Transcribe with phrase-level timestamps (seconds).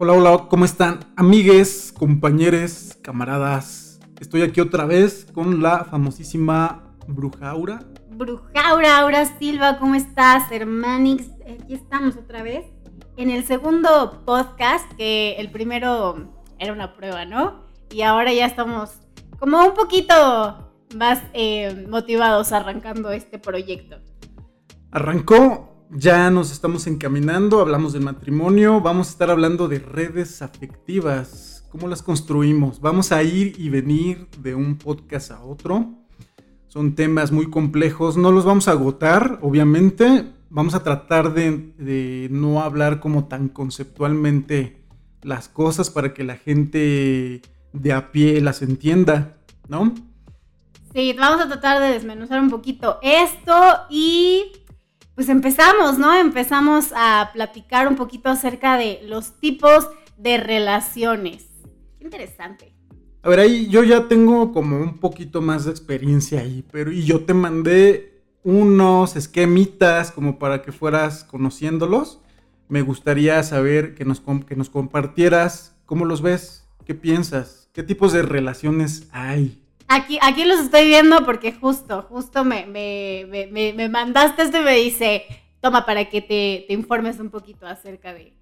[0.00, 1.00] Hola, hola, ¿cómo están?
[1.16, 3.98] Amigues, compañeros, camaradas.
[4.20, 7.80] Estoy aquí otra vez con la famosísima Brujaura.
[8.12, 11.28] Brujaura, Aura Silva, ¿cómo estás, hermanix?
[11.42, 12.64] Aquí estamos otra vez
[13.16, 16.30] en el segundo podcast, que el primero
[16.60, 17.64] era una prueba, ¿no?
[17.90, 19.00] Y ahora ya estamos
[19.40, 23.96] como un poquito más eh, motivados arrancando este proyecto.
[24.92, 31.66] Arrancó ya nos estamos encaminando, hablamos del matrimonio, vamos a estar hablando de redes afectivas,
[31.70, 35.94] cómo las construimos, vamos a ir y venir de un podcast a otro.
[36.68, 42.60] Son temas muy complejos, no los vamos a agotar, obviamente, vamos a tratar de, no
[42.60, 44.84] hablar como tan conceptualmente
[45.22, 47.40] las cosas para que la gente
[47.72, 49.94] de a pie las entienda, ¿no?
[50.92, 53.54] Sí, vamos a tratar de desmenuzar un poquito esto
[53.90, 54.52] y
[55.18, 56.14] pues empezamos, ¿no?
[56.14, 61.48] Empezamos a platicar un poquito acerca de los tipos de relaciones.
[61.98, 62.72] Qué interesante.
[63.22, 67.02] A ver, ahí yo ya tengo como un poquito más de experiencia ahí, pero y
[67.02, 72.20] yo te mandé unos esquemitas como para que fueras conociéndolos.
[72.68, 78.12] Me gustaría saber que nos, que nos compartieras cómo los ves, qué piensas, qué tipos
[78.12, 79.64] de relaciones hay.
[79.90, 85.24] Aquí, aquí los estoy viendo porque justo, justo me, me, mandaste esto y me dice,
[85.60, 88.34] toma para que te, informes un poquito acerca de,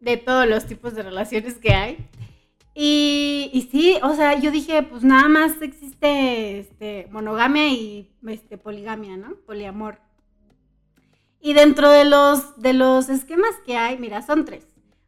[0.00, 2.08] de, todos los tipos de relaciones que hay.
[2.74, 8.58] Y, y, sí, o sea, yo dije, pues nada más existe este, monogamia y este,
[8.58, 9.36] poligamia, ¿no?
[9.46, 10.00] Poliamor.
[11.40, 14.66] Y dentro de los, de los esquemas que hay, mira, son tres.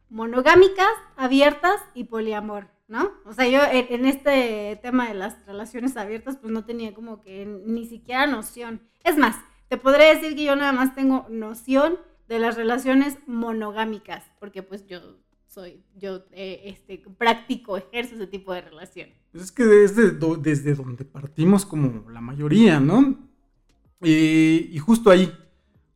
[0.09, 2.76] Monogámicas, abiertas y poliamor.
[2.87, 3.11] ¿No?
[3.25, 7.45] O sea, yo en este tema de las relaciones abiertas, pues no tenía como que
[7.65, 8.81] ni siquiera noción.
[9.03, 9.35] Es más,
[9.67, 11.97] te podría decir que yo nada más tengo noción
[12.27, 14.99] de las relaciones monogámicas, porque pues yo
[15.47, 19.09] soy, yo eh, este, practico, ejerzo ese tipo de relación.
[19.31, 23.25] Pues es que desde, desde donde partimos como la mayoría, ¿no?
[23.99, 25.33] y justo ahí,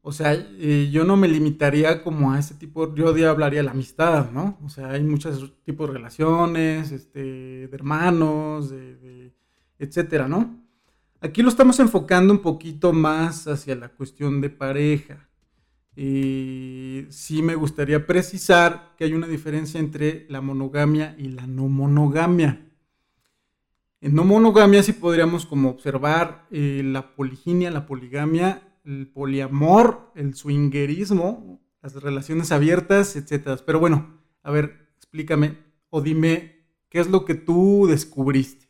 [0.04, 3.66] o sea, eh, yo no me limitaría como a ese tipo, yo de hablaría de
[3.66, 4.58] la amistad, ¿no?
[4.64, 7.20] O sea, hay muchos tipos de relaciones, este,
[7.68, 9.32] de hermanos, de,
[9.78, 10.60] etcétera, ¿no?
[11.22, 15.30] Aquí lo estamos enfocando un poquito más hacia la cuestión de pareja.
[15.96, 21.68] Y sí me gustaría precisar que hay una diferencia entre la monogamia y la no
[21.68, 22.66] monogamia.
[24.00, 30.36] En no monogamia sí podríamos como observar eh, la poliginia, la poligamia el poliamor, el
[30.36, 33.62] swingerismo, las relaciones abiertas, etc.
[33.66, 35.58] Pero bueno, a ver, explícame
[35.90, 38.68] o dime qué es lo que tú descubriste.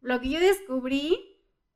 [0.00, 1.18] Lo que yo descubrí,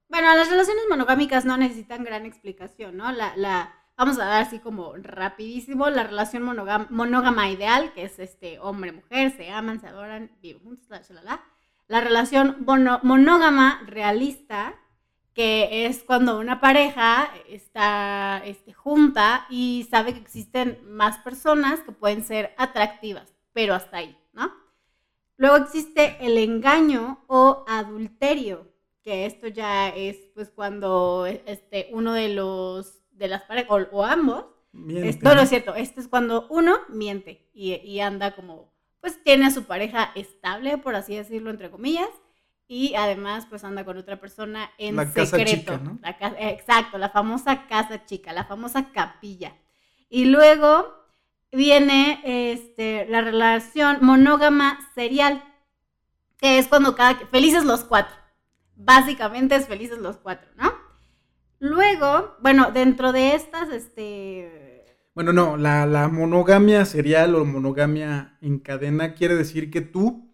[0.09, 3.11] bueno, las relaciones monogámicas no necesitan gran explicación, ¿no?
[3.13, 8.59] La, la, vamos a dar así como rapidísimo, la relación monógama, ideal, que es este
[8.59, 11.43] hombre-mujer, se aman, se adoran, viven juntos, la, la,
[11.87, 12.65] la relación
[13.03, 14.75] monógama realista,
[15.39, 21.93] que es cuando una pareja está este, junta y sabe que existen más personas que
[21.93, 24.53] pueden ser atractivas, pero hasta ahí, ¿no?
[25.37, 28.67] Luego existe el engaño o adulterio,
[29.05, 34.45] que esto ya es pues cuando este, uno de los de las parejas o, ambos
[34.89, 39.47] esto no es cierto, esto es cuando uno miente y, y anda como pues tiene
[39.47, 42.11] a su pareja estable, por así decirlo, entre comillas,
[42.69, 45.33] y además pues anda con otra persona en la secreto.
[45.33, 45.99] Casa chica, ¿no?
[46.39, 49.57] exacto, la famosa casa chica, la famosa capilla.
[50.11, 50.95] Y luego
[51.51, 55.43] viene este, la relación monógama serial,
[56.37, 57.15] que es cuando cada...
[57.29, 58.15] Felices los cuatro.
[58.77, 60.73] Básicamente es felices los cuatro, ¿no?
[61.59, 64.85] Luego, bueno, dentro de estas, este...
[65.15, 70.28] Bueno, no, la, la monogamia serial o monogamia en cadena quiere decir que tú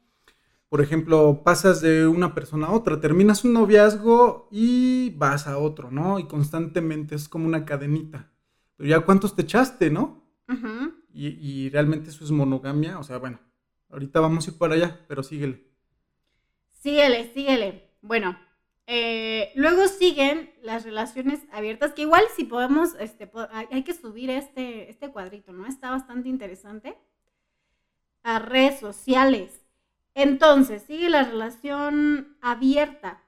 [0.74, 5.92] por ejemplo, pasas de una persona a otra, terminas un noviazgo y vas a otro,
[5.92, 6.18] ¿no?
[6.18, 8.32] Y constantemente es como una cadenita.
[8.74, 10.26] Pero ya cuántos te echaste, ¿no?
[11.12, 13.38] y, realmente eso es monogamia, o sea, bueno,
[13.88, 15.64] ahorita vamos a ir para allá, pero síguele.
[16.72, 17.92] Síguele, síguele.
[18.02, 18.36] Bueno,
[18.88, 23.30] eh, luego siguen las relaciones abiertas, que igual si podemos, este,
[23.70, 25.68] hay que subir este, este cuadrito, ¿no?
[25.68, 26.98] Está bastante interesante.
[28.24, 29.63] A redes sociales.
[30.14, 33.22] Entonces, sigue la relación abierta.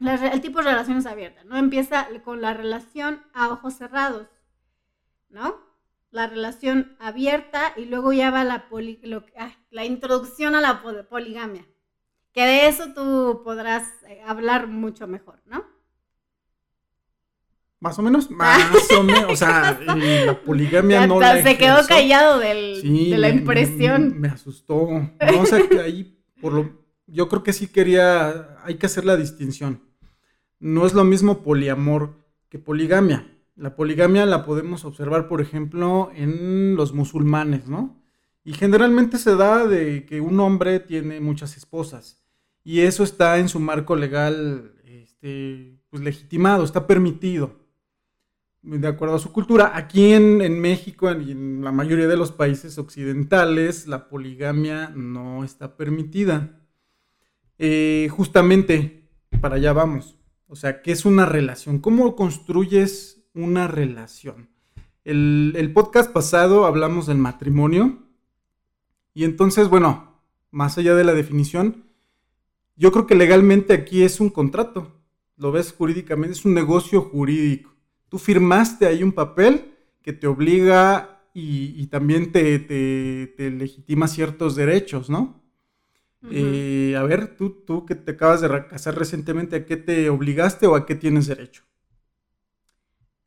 [0.00, 1.56] el tipo de relaciones abiertas, ¿no?
[1.56, 4.28] Empieza con la relación a ojos cerrados,
[5.28, 5.56] ¿no?
[6.10, 8.66] La relación abierta y luego ya va la,
[9.70, 11.66] la introducción a la poligamia.
[12.32, 15.64] Que de eso tú podrás eh, hablar mucho mejor, ¿no?
[17.80, 19.80] Más o menos, más o menos, o sea,
[20.26, 24.20] la poligamia no la Se quedó callado del, de la impresión.
[24.20, 26.70] Me, asustó, no, o sea, que ahí, por lo,
[27.06, 29.80] yo creo que sí quería, hay que hacer la distinción.
[30.58, 32.18] No es lo mismo poliamor
[32.50, 33.26] que poligamia.
[33.56, 38.02] La poligamia la podemos observar, por ejemplo, en los musulmanes, ¿no?
[38.44, 42.22] Y generalmente se da de que un hombre tiene muchas esposas.
[42.62, 47.59] Y eso está en su marco legal, este, pues legitimado, está permitido
[48.62, 49.72] de acuerdo a su cultura.
[49.74, 55.76] Aquí en, México y en la mayoría de los países occidentales, la poligamia no está
[55.76, 56.60] permitida.
[57.58, 59.08] Eh, justamente
[59.40, 60.16] para allá vamos.
[60.46, 61.78] O sea, ¿qué es una relación?
[61.78, 64.50] ¿Cómo construyes una relación?
[65.04, 67.98] El, el podcast pasado hablamos del matrimonio.
[69.14, 70.20] Y entonces, bueno,
[70.50, 71.84] más allá de la definición,
[72.76, 74.96] yo creo que legalmente aquí es un contrato.
[75.36, 77.69] Lo ves jurídicamente, es un negocio jurídico
[78.10, 85.08] tú firmaste ahí un papel que te obliga y, también te, te, legitima ciertos derechos,
[85.08, 85.40] ¿no?
[86.30, 90.66] Eh, a ver, tú, tú que te acabas de casar recientemente, ¿a qué te obligaste
[90.66, 91.62] o a qué tienes derecho?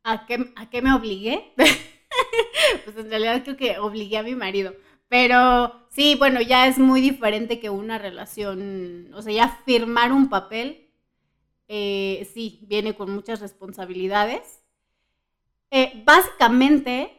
[0.04, 1.54] ¿A qué, a qué me obligué?
[2.84, 4.74] pues en realidad creo que obligué a mi marido.
[5.08, 10.28] Pero sí, bueno, ya es muy diferente que una relación, o sea, ya firmar un
[10.28, 10.90] papel,
[11.68, 14.63] eh, sí, viene con muchas responsabilidades.
[15.76, 17.10] Eh, básicamente,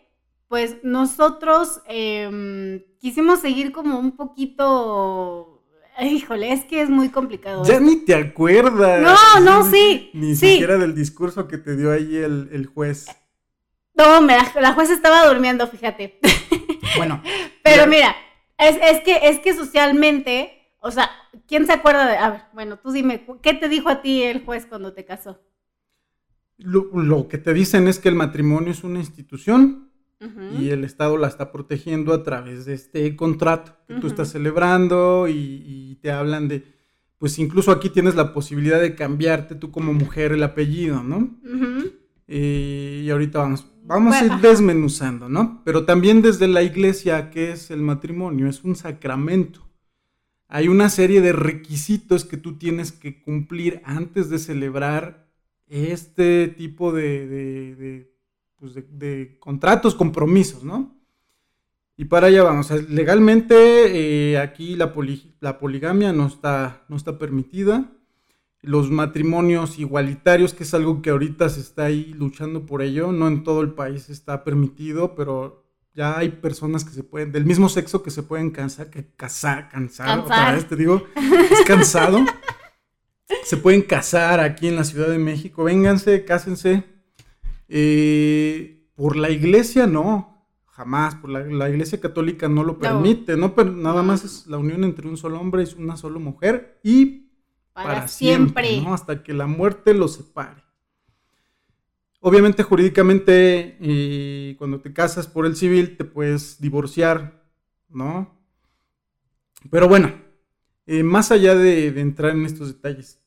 [0.47, 5.61] pues nosotros em, quisimos seguir como un poquito...
[5.99, 7.65] Híjole, es que es muy complicado.
[7.65, 9.01] Ya ni te acuerdas.
[9.01, 10.09] No, no, sí.
[10.13, 13.07] Ni siquiera del discurso que te dio ahí el, juez.
[13.93, 16.19] No, la, juez estaba durmiendo, fíjate.
[16.95, 17.21] Bueno.
[17.61, 18.15] Pero mira,
[18.57, 21.11] es, que, es que socialmente, o sea,
[21.45, 22.15] ¿quién se acuerda de...
[22.15, 25.41] A ver, bueno, tú dime, ¿qué te dijo a ti el juez cuando te casó?
[26.57, 29.89] Lo, que te dicen es que el matrimonio es una institución
[30.57, 35.27] y el Estado la está protegiendo a través de este contrato que tú estás celebrando
[35.27, 36.63] y, te hablan de,
[37.17, 41.35] pues incluso aquí tienes la posibilidad de cambiarte tú como mujer el apellido, ¿no?
[42.27, 45.61] Eh, y ahorita vamos, vamos a ir desmenuzando, ¿no?
[45.63, 48.47] Pero también desde la iglesia, ¿qué es el matrimonio?
[48.47, 49.65] Es un sacramento.
[50.47, 55.24] Hay una serie de requisitos que tú tienes que cumplir antes de celebrar
[55.67, 58.11] este tipo de,
[58.57, 60.95] pues de, contratos, compromisos, ¿no?
[61.97, 62.69] Y para allá vamos.
[62.89, 63.53] legalmente
[64.33, 64.93] eh, aquí la,
[65.39, 67.91] la, poligamia no está, no está permitida.
[68.61, 73.27] Los matrimonios igualitarios, que es algo que ahorita se está ahí luchando por ello, no
[73.27, 75.63] en todo el país está permitido, pero
[75.93, 79.69] ya hay personas que se pueden, del mismo sexo que se pueden cansar, que casar,
[79.69, 81.03] cansar, otra vez te digo,
[81.51, 82.19] es cansado.
[83.43, 85.63] se pueden casar aquí en la Ciudad de México.
[85.63, 86.83] Vénganse, cásense.
[87.67, 91.15] Eh, por la iglesia no, jamás.
[91.15, 93.35] Por la, iglesia católica no lo permite.
[93.35, 93.55] No.
[93.55, 97.29] pero nada más es la unión entre un solo hombre y una sola mujer y
[97.73, 100.63] para, siempre, hasta que la muerte los separe.
[102.21, 107.43] Obviamente jurídicamente eh, cuando te casas por el civil te puedes divorciar,
[107.89, 108.33] ¿no?
[109.69, 110.11] Pero bueno,
[110.87, 113.19] eh, más allá de, entrar en estos detalles,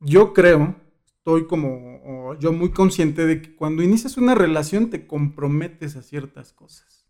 [0.00, 0.76] yo creo,
[1.06, 6.52] estoy como yo muy consciente de que cuando inicias una relación te comprometes a ciertas
[6.52, 7.06] cosas.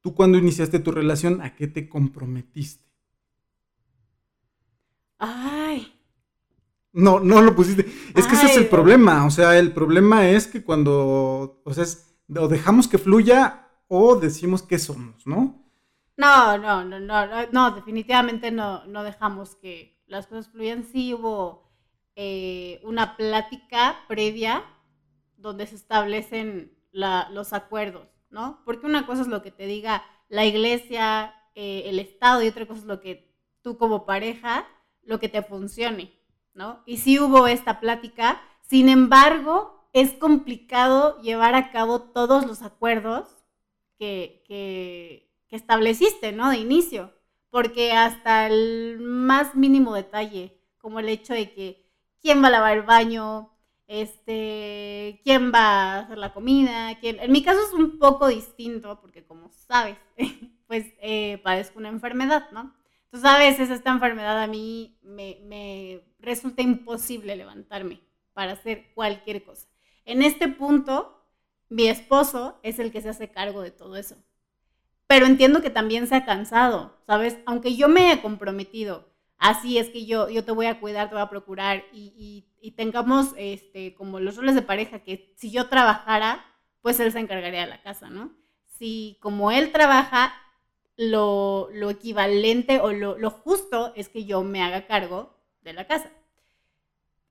[0.00, 2.84] Tú cuando iniciaste tu relación, ¿a qué te comprometiste?
[5.18, 5.92] Ay.
[6.92, 7.86] No, no lo pusiste.
[8.14, 9.26] Es que ese es el problema.
[9.26, 11.84] O sea, el problema es que cuando, o sea,
[12.40, 15.65] o dejamos que fluya o decimos que somos, ¿no?
[16.16, 20.84] No, no, no, no, no, definitivamente no, no dejamos que las cosas fluyan.
[20.84, 21.70] Sí hubo
[22.14, 24.64] eh, una plática previa
[25.36, 28.62] donde se establecen los acuerdos, ¿no?
[28.64, 32.66] Porque una cosa es lo que te diga la iglesia, eh, el Estado, y otra
[32.66, 34.66] cosa es lo que tú como pareja,
[35.02, 36.18] lo que te funcione,
[36.54, 36.82] ¿no?
[36.86, 43.28] Y sí hubo esta plática, sin embargo, es complicado llevar a cabo todos los acuerdos
[43.98, 46.50] que, que, que estableciste, ¿no?
[46.50, 47.12] De inicio,
[47.50, 51.86] porque hasta el más mínimo detalle, como el hecho de que
[52.20, 53.50] quién va a lavar el baño,
[53.86, 57.20] este, quién va a hacer la comida, quién...
[57.20, 59.96] En mi caso es un poco distinto porque como sabes,
[60.66, 62.74] pues eh, padezco una enfermedad, ¿no?
[63.04, 68.00] Entonces a veces esta enfermedad a mí me, me resulta imposible levantarme
[68.32, 69.68] para hacer cualquier cosa.
[70.04, 71.24] En este punto,
[71.68, 74.16] mi esposo es el que se hace cargo de todo eso.
[75.06, 77.38] Pero entiendo que también se ha cansado, ¿sabes?
[77.46, 79.06] Aunque yo me he comprometido
[79.38, 82.70] así es que yo, yo te voy a cuidar, te voy a procurar y, y,
[82.72, 86.44] tengamos este, como los roles de pareja, que si yo trabajara,
[86.82, 88.32] pues él se encargaría de la casa, ¿no?
[88.66, 90.34] Si como él trabaja,
[90.96, 95.86] lo, lo equivalente o lo, lo justo es que yo me haga cargo de la
[95.86, 96.10] casa.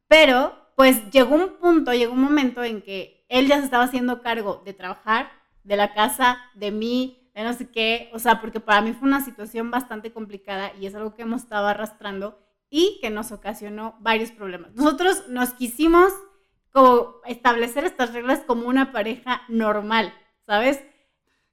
[0.07, 4.21] Pero, pues llegó un punto, llegó un momento en que él ya se estaba haciendo
[4.21, 5.31] cargo de trabajar,
[5.63, 9.07] de la casa, de mí, de no sé qué, o sea, porque para mí fue
[9.07, 12.39] una situación bastante complicada y es algo que hemos estado arrastrando
[12.69, 14.73] y que nos ocasionó varios problemas.
[14.73, 16.11] Nosotros nos quisimos
[16.71, 20.13] como establecer estas reglas como una pareja normal,
[20.45, 20.81] ¿sabes?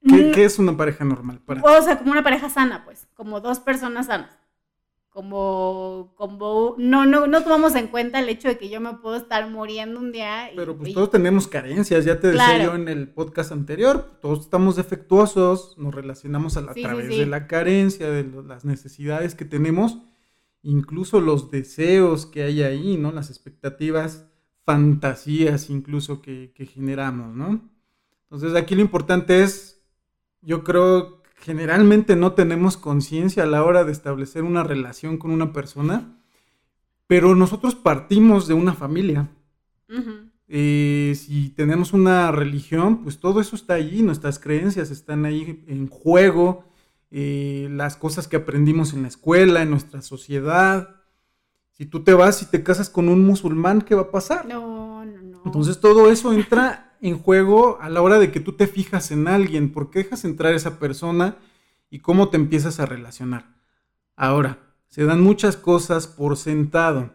[0.07, 0.41] ¿Qué, mm.
[0.41, 1.41] es una pareja normal?
[1.41, 1.62] Para?
[1.62, 4.42] O sea, como una pareja sana, pues, como dos personas sanas
[5.12, 9.16] como, como no, no, no tomamos en cuenta el hecho de que yo me puedo
[9.16, 10.50] estar muriendo un día.
[10.57, 14.76] Pero pues todos tenemos carencias, ya te decía yo en el podcast anterior, todos estamos
[14.76, 19.99] defectuosos, nos relacionamos a, través de la carencia, de las necesidades que tenemos,
[20.62, 23.12] incluso los deseos que hay ahí, ¿no?
[23.12, 24.26] Las expectativas,
[24.64, 27.71] fantasías incluso que, que generamos, ¿no?
[28.31, 29.85] Entonces aquí lo importante es,
[30.40, 35.53] yo creo generalmente no tenemos conciencia a la hora de establecer una relación con una
[35.53, 36.17] persona,
[37.09, 39.29] pero nosotros partimos de una familia.
[40.47, 45.89] Eh, si tenemos una religión, pues todo eso está allí, nuestras creencias están ahí en
[45.89, 46.65] juego,
[47.11, 50.97] eh, las cosas que aprendimos en la escuela, en nuestra sociedad.
[51.73, 54.47] Si tú te vas y te casas con un musulmán, ¿qué va a pasar?
[54.47, 55.43] No, no, no.
[55.45, 59.27] Entonces todo eso entra en juego a la hora de que tú te fijas en
[59.27, 61.37] alguien, por qué dejas entrar a esa persona
[61.91, 63.57] y cómo te empiezas a relacionar.
[64.17, 67.13] Ahora, se dan muchas cosas por sentado.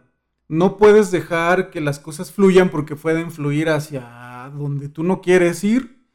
[0.49, 5.63] No puedes dejar que las cosas fluyan porque pueden fluir hacia donde tú no quieres
[5.63, 6.05] ir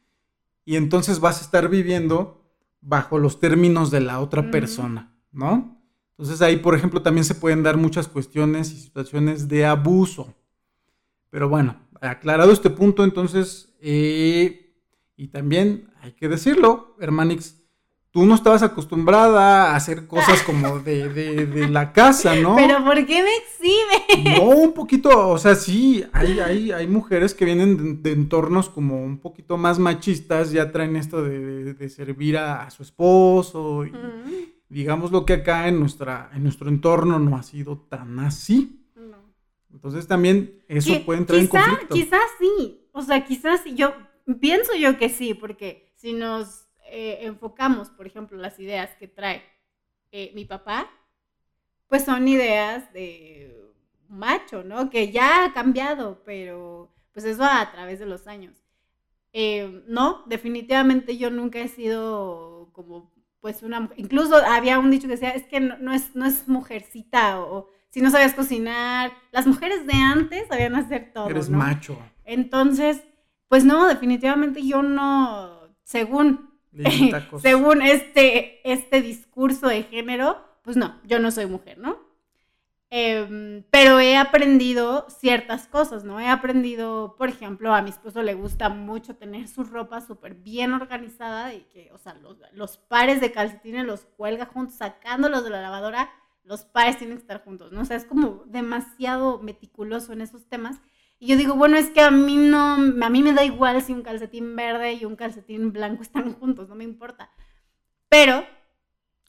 [0.65, 2.45] y entonces vas a estar viviendo
[2.79, 5.81] bajo los términos de la otra persona, ¿no?
[6.11, 10.35] Entonces ahí, por ejemplo, también se pueden dar muchas cuestiones y situaciones de abuso.
[11.31, 11.75] Pero bueno,
[12.11, 14.75] aclarado este punto, entonces, eh,
[15.15, 17.63] y también hay que decirlo, Hermanix,
[18.13, 22.55] tú no estabas acostumbrada a hacer cosas como de, de, la casa, ¿no?
[22.55, 24.37] Pero ¿por qué me exhibe?
[24.37, 29.03] No, un poquito, o sea, sí, hay, hay, hay mujeres que vienen de, entornos como
[29.03, 33.91] un poquito más machistas, ya traen esto de, servir a, su esposo, y,
[34.69, 38.82] digamos lo que acá en, nuestra, en nuestro entorno no ha sido tan así.
[39.73, 41.95] Entonces también eso puede entrar en conflicto.
[41.95, 43.93] Quizás sí, o sea, quizás yo
[44.39, 49.43] pienso yo que sí, porque si nos eh, enfocamos, por ejemplo, las ideas que trae
[50.11, 50.89] eh, mi papá,
[51.87, 53.59] pues son ideas de
[54.07, 54.89] macho, ¿no?
[54.89, 58.63] Que ya ha cambiado, pero pues eso a través de los años.
[59.33, 65.07] Eh, no, definitivamente yo nunca he sido como pues una mujer, incluso había un dicho
[65.07, 69.45] que decía, es que no, es, no es mujercita o si no sabías cocinar, las
[69.45, 71.29] mujeres de antes sabían hacer todo.
[71.29, 71.95] Eres macho.
[72.25, 73.03] Entonces,
[73.47, 76.57] pues no, definitivamente yo no, según,
[77.39, 81.99] según este, este discurso de género, pues no, yo no soy mujer, ¿no?
[82.89, 86.19] Em, pero he aprendido ciertas cosas, ¿no?
[86.19, 90.73] He aprendido, por ejemplo, a mi esposo le gusta mucho tener su ropa súper bien
[90.73, 95.51] organizada y que, o sea, los, los pares de calcetines los cuelga juntos, sacándolos de
[95.51, 96.09] la lavadora
[96.43, 97.81] los padres tienen que estar juntos, ¿no?
[97.81, 100.81] O sea, es como demasiado meticuloso en esos temas.
[101.19, 103.93] Y yo digo, bueno, es que a mí no, a mí me da igual si
[103.93, 107.31] un calcetín verde y un calcetín blanco están juntos, no me importa.
[108.09, 108.45] Pero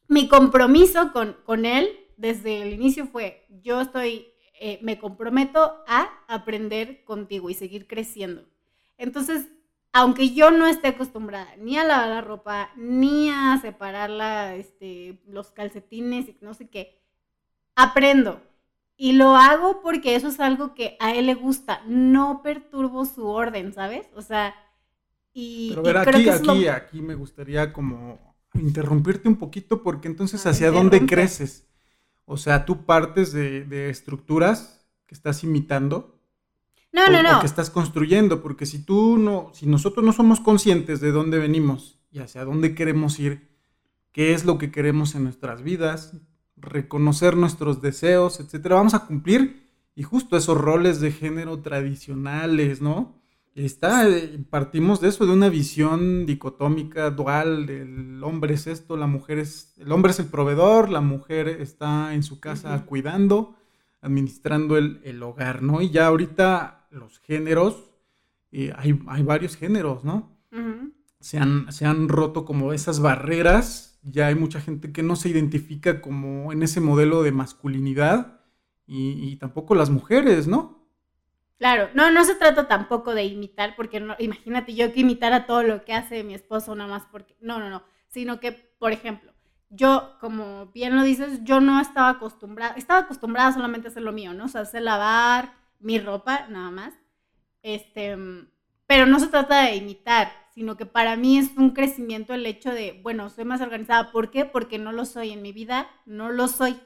[0.09, 4.27] mi compromiso con, con él desde el inicio fue, yo estoy,
[4.61, 8.45] eh, me comprometo a aprender contigo y seguir creciendo.
[8.99, 9.49] Entonces,
[9.93, 15.53] aunque yo no esté acostumbrada ni a lavar la ropa, ni a separar este, los
[15.53, 17.04] calcetines y no sé qué,
[17.75, 18.41] aprendo.
[18.97, 21.83] Y lo hago porque eso es algo que a él le gusta.
[21.87, 24.07] No perturbo su orden, ¿sabes?
[24.15, 24.55] O sea,
[25.33, 25.71] y.
[25.71, 31.07] Pero ver, aquí, aquí, aquí me gustaría como interrumpirte un poquito porque entonces, ¿hacia dónde
[31.07, 31.67] creces?
[32.25, 36.21] O sea, tú partes de, estructuras que estás imitando.
[36.93, 37.41] No, no, no.
[37.41, 41.99] que estás construyendo, porque si tú no, si nosotros no somos conscientes de dónde venimos
[42.13, 43.51] y hacia dónde queremos ir,
[44.13, 46.17] qué es lo que queremos en nuestras vidas,
[46.57, 53.21] reconocer nuestros deseos, etcétera, vamos a cumplir y justo esos roles de género tradicionales, ¿no?
[53.55, 59.07] Está, eh, partimos de eso, de una visión dicotómica, dual, el hombre es esto, la
[59.07, 63.55] mujer es, el hombre es el proveedor, la mujer está en su casa cuidando,
[64.01, 65.81] administrando el, hogar, ¿no?
[65.81, 67.93] Y ya ahorita los géneros,
[68.51, 70.37] eh, hay, varios géneros, ¿no?
[71.21, 75.31] se, han, se han roto como esas barreras ya hay mucha gente que no se
[75.31, 78.41] identifica como en ese modelo de masculinidad
[78.87, 80.87] y, tampoco las mujeres, ¿no?
[81.59, 85.85] Claro, no, no se trata tampoco de imitar, porque imagínate yo que imitara todo lo
[85.85, 89.33] que hace mi esposo nada más porque, no, no, no, sino que, por ejemplo,
[89.71, 94.13] yo, como bien lo dices, yo no estaba acostumbrada, estaba acostumbrada solamente a hacer lo
[94.13, 94.45] mío, ¿no?
[94.45, 96.95] O sea, hacer lavar mi ropa, nada más.
[97.63, 98.17] Este,
[98.87, 102.71] pero no se trata de imitar, sino que para mí es un crecimiento el hecho
[102.73, 104.13] de, bueno, soy más organizada.
[104.13, 104.45] ¿Por qué?
[104.45, 106.81] Porque no lo soy en mi vida, no lo soy.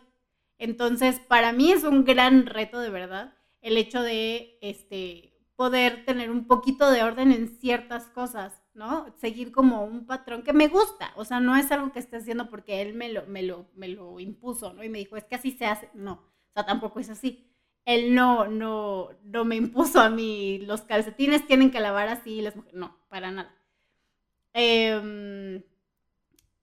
[0.58, 6.30] Entonces, para mí es un gran reto, de verdad, el hecho de este, poder tener
[6.30, 9.14] un poquito de orden en ciertas cosas, ¿no?
[9.18, 11.12] Seguir como un patrón que me gusta.
[11.16, 13.88] O sea, no es algo que esté haciendo porque él me lo, me lo, me
[13.88, 14.82] lo impuso, ¿no?
[14.82, 15.90] Y me dijo, es que así se hace.
[15.94, 17.44] No, o sea, tampoco es así
[17.88, 22.54] él no, no, no me impuso a mí los calcetines tienen que lavar así las
[22.54, 22.78] mujeres.
[22.78, 23.57] No, para nada.
[24.52, 25.62] Em,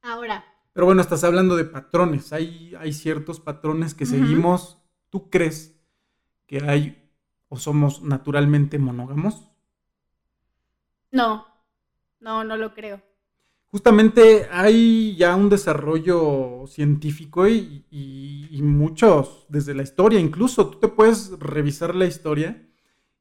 [0.02, 0.46] ahora.
[0.74, 2.34] Pero bueno, estás hablando de patrones.
[2.34, 4.78] Hay, hay ciertos patrones que seguimos.
[5.10, 5.80] ¿Tú crees
[6.48, 7.10] que hay
[7.48, 9.50] o somos naturalmente monógamos?
[11.12, 11.48] No,
[12.20, 13.02] no, no lo creo
[13.76, 17.84] justamente hay ya un desarrollo científico y,
[18.62, 22.70] muchos, desde la historia, incluso tú te puedes revisar la historia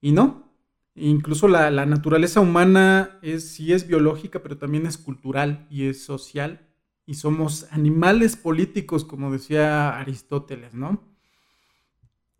[0.00, 0.53] y no.
[0.96, 6.68] Incluso la, naturaleza humana es, sí es biológica, pero también es cultural y es social.
[7.04, 11.02] Y somos animales políticos, como decía Aristóteles, ¿no?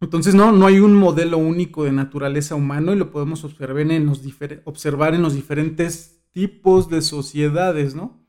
[0.01, 4.07] Entonces, no, no hay un modelo único de naturaleza humano y lo podemos observar en
[4.07, 4.23] los,
[4.65, 8.25] observar en los diferentes tipos de sociedades, ¿no?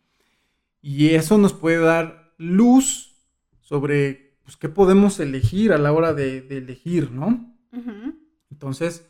[0.82, 3.18] Y eso nos puede dar luz
[3.60, 7.54] sobre pues, qué podemos elegir a la hora de, elegir, ¿no?
[8.50, 9.06] Entonces,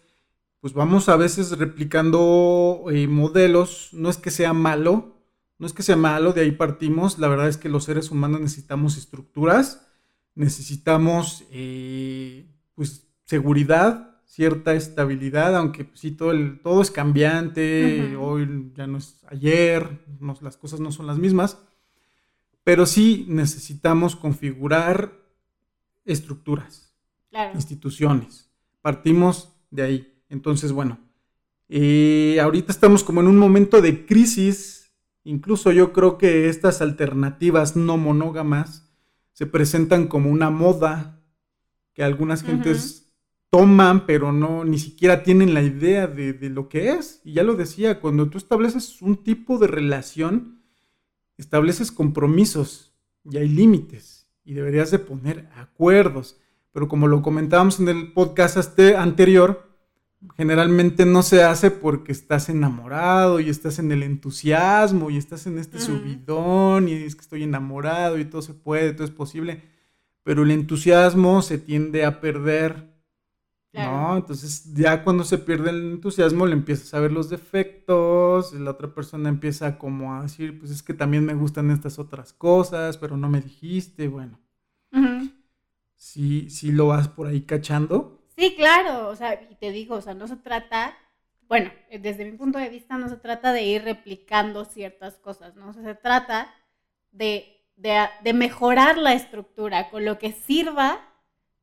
[0.65, 5.13] pues vamos a veces replicando eh, modelos, no es que sea malo,
[5.59, 8.41] no es que sea malo, de ahí partimos, la verdad es que los seres humanos
[8.41, 9.87] necesitamos estructuras,
[10.33, 18.71] necesitamos eh, pues seguridad, cierta estabilidad, aunque pues, sí, todo, el, todo es cambiante, hoy
[18.73, 20.03] ya no es ayer,
[20.41, 21.59] las cosas no son las mismas,
[22.63, 25.13] pero sí necesitamos configurar
[26.05, 26.91] estructuras,
[27.53, 28.49] instituciones.
[28.81, 30.14] Partimos de ahí.
[30.29, 30.99] Entonces, bueno,
[31.69, 34.91] eh, ahorita estamos como en un momento de crisis,
[35.23, 38.91] incluso yo creo que estas alternativas no monógamas
[39.33, 41.21] se presentan como una moda
[41.93, 43.05] que algunas gentes
[43.49, 47.21] toman, pero no, ni siquiera tienen la idea de, lo que es.
[47.23, 50.61] Y ya lo decía, cuando tú estableces un tipo de relación,
[51.37, 56.37] estableces compromisos y hay límites y deberías de poner acuerdos.
[56.71, 59.74] Pero como lo comentábamos en el podcast anterior,
[60.35, 65.57] generalmente no se hace porque estás enamorado y estás en el entusiasmo y estás en
[65.57, 69.61] este subidón y es que estoy enamorado y todo se puede, todo es posible.
[70.23, 72.95] Pero el entusiasmo se tiende a perder
[73.83, 74.17] ¿no?
[74.17, 78.93] Entonces ya cuando se pierde el entusiasmo le empiezas a ver los defectos, la otra
[78.93, 83.17] persona empieza como a decir, pues es que también me gustan estas otras cosas, pero
[83.17, 84.39] no me dijiste, bueno.
[85.97, 88.24] Sí, sí lo vas por ahí cachando.
[88.37, 90.97] Sí, claro, o sea, y te digo, o sea, no se trata,
[91.47, 95.69] bueno, desde mi punto de vista no se trata de ir replicando ciertas cosas, ¿no?
[95.69, 96.53] O sea, se trata
[97.11, 101.01] de, de mejorar la estructura con lo que sirva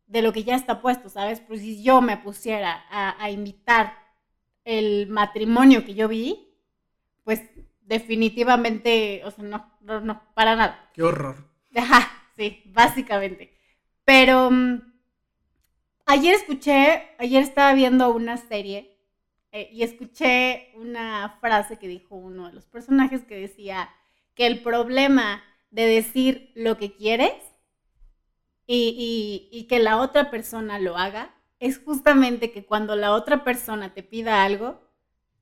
[0.06, 1.40] de lo que ya está puesto, ¿sabes?
[1.40, 3.94] Pues si yo me pusiera a, a imitar
[4.64, 6.48] el matrimonio que yo vi,
[7.24, 7.42] pues
[7.82, 10.90] definitivamente, o sea, no, no, no, para nada.
[10.94, 11.36] Qué horror.
[11.76, 13.56] Ajá, sí, básicamente.
[14.04, 14.91] Pero mm,
[16.06, 18.98] ayer escuché, ayer estaba viendo una serie
[19.52, 23.90] eh, y escuché una frase que dijo uno de los personajes que decía
[24.34, 27.34] que el problema de decir lo que quieres
[28.66, 34.02] y, que la otra persona lo haga, es justamente que cuando la otra persona te
[34.02, 34.80] pida algo,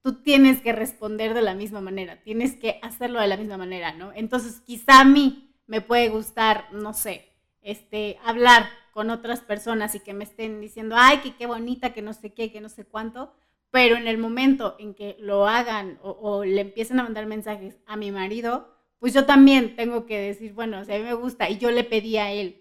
[0.02, 3.92] tú tienes que responder de la misma manera, tienes que hacerlo de la misma manera,
[3.92, 4.12] ¿no?
[4.14, 7.29] Entonces, quizá a mí me puede gustar, no sé,
[7.62, 12.02] este, hablar con otras personas y que me estén diciendo, ay, que qué bonita, que
[12.02, 13.32] no sé qué, que no sé cuánto,
[13.70, 17.76] pero en el momento en que lo hagan o, o le empiecen a mandar mensajes
[17.86, 18.68] a mi marido,
[18.98, 21.84] pues yo también tengo que decir, bueno, si a mí me gusta y yo le
[21.84, 22.60] pedí a él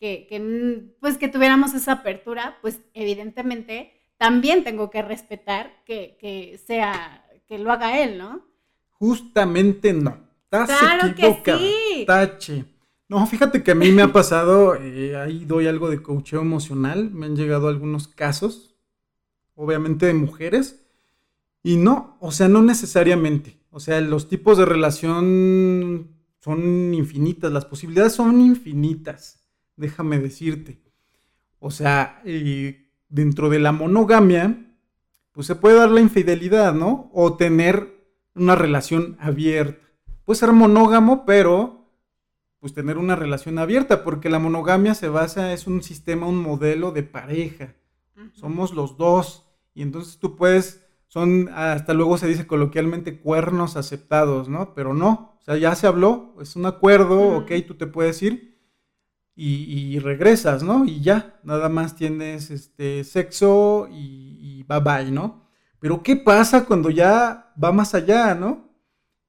[0.00, 7.58] que, pues que tuviéramos esa apertura, pues evidentemente también tengo que respetar que, sea, que
[7.58, 8.40] lo haga él, ¿no?
[8.92, 10.18] Justamente no.
[10.48, 12.04] claro que sí.
[12.06, 12.64] Tache.
[13.10, 17.10] No, fíjate que a mí me ha pasado, eh, ahí doy algo de coacheo emocional,
[17.10, 18.76] me han llegado algunos casos,
[19.56, 20.86] obviamente de mujeres,
[21.60, 23.58] y no, o sea, no necesariamente.
[23.70, 29.42] O sea, los tipos de relación son infinitas, las posibilidades son infinitas,
[29.74, 30.80] déjame decirte.
[31.58, 34.76] O sea, eh, dentro de la monogamia,
[35.32, 37.10] pues se puede dar la infidelidad, ¿no?
[37.12, 37.92] O tener
[38.36, 39.84] una relación abierta.
[40.24, 41.79] Puede ser monógamo, pero
[42.60, 46.92] pues tener una relación abierta, porque la monogamia se basa, es un sistema, un modelo
[46.92, 47.74] de pareja.
[48.34, 49.46] Somos los dos.
[49.74, 54.74] Y entonces tú puedes, son, hasta luego se dice coloquialmente, cuernos aceptados, ¿no?
[54.74, 58.50] Pero no, o sea, ya se habló, es un acuerdo, ok, tú te puedes ir
[59.34, 60.84] y, regresas, ¿no?
[60.84, 65.48] Y ya, nada más tienes este sexo y, y bye bye, ¿no?
[65.78, 68.69] Pero ¿qué pasa cuando ya va más allá, ¿no?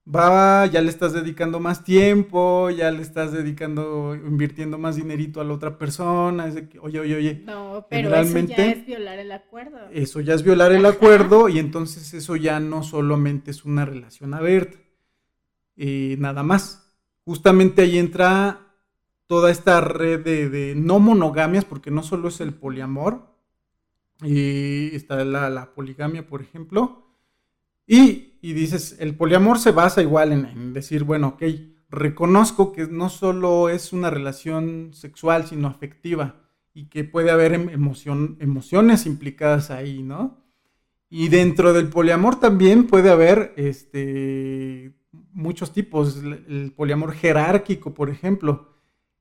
[0.06, 5.44] Va, ya le estás dedicando más tiempo, ya le estás dedicando, invirtiendo más dinerito a
[5.44, 6.48] la otra persona.
[6.48, 7.44] Es de que, oye, oye, oye.
[7.46, 9.78] No, pero eso ya es violar el acuerdo.
[9.92, 14.34] Eso ya es violar el acuerdo y entonces eso ya no solamente es una relación
[14.34, 14.78] abierta.
[15.78, 16.78] Eh, nada más.
[17.24, 18.72] Justamente ahí entra
[19.28, 23.32] toda esta red de, no monogamias, porque no solo es el poliamor,
[24.22, 27.11] y está la, la poligamia, por ejemplo.
[27.93, 31.43] Y dices, el poliamor se basa igual en, decir, bueno, ok,
[31.89, 36.38] reconozco que no solo es una relación sexual, sino afectiva
[36.73, 40.38] y que puede haber em, emociones implicadas ahí, ¿no?
[41.10, 44.93] Y dentro del poliamor también puede haber este,
[45.34, 46.15] muchos tipos.
[46.23, 48.69] El, poliamor jerárquico, por ejemplo,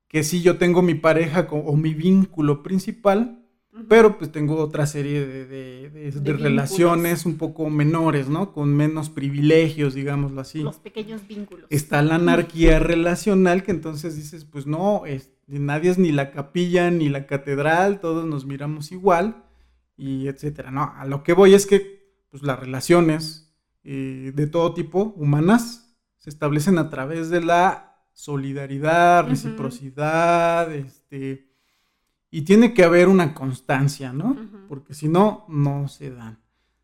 [0.07, 3.40] que si yo tengo mi pareja o mi vínculo principal,
[3.87, 8.51] pero pues tengo otra serie de, relaciones un poco menores, ¿no?
[8.51, 10.59] Con menos privilegios, digámoslo así.
[10.61, 11.67] Los pequeños vínculos.
[11.69, 16.91] Está la anarquía relacional que entonces dices, pues no, es, nadie es ni la capilla
[16.91, 19.45] ni la catedral, todos nos miramos igual
[19.95, 20.69] y etcétera.
[20.71, 23.53] No, a lo que voy es que pues las relaciones
[23.83, 31.50] eh, de todo tipo, humanas, se establecen a través de la solidaridad, reciprocidad, este
[32.31, 34.37] y tiene que haber una constancia, ¿no?
[34.69, 36.39] Porque si no, no se dan.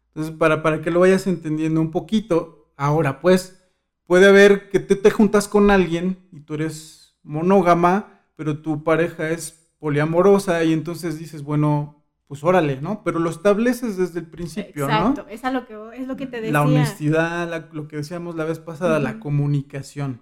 [0.10, 3.64] Entonces, para, para que lo vayas entendiendo un poquito, ahora pues,
[4.06, 9.30] puede haber que te, te juntas con alguien y tú eres monógama, pero tu pareja
[9.30, 13.04] es poliamorosa y entonces dices, bueno, pues órale, ¿no?
[13.06, 15.10] Pero lo estableces desde el principio, ¿no?
[15.12, 16.52] Exacto, es, lo que, es lo que te decía.
[16.52, 20.22] La honestidad, lo que decíamos la vez pasada, la comunicación.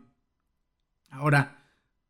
[1.09, 1.63] Ahora,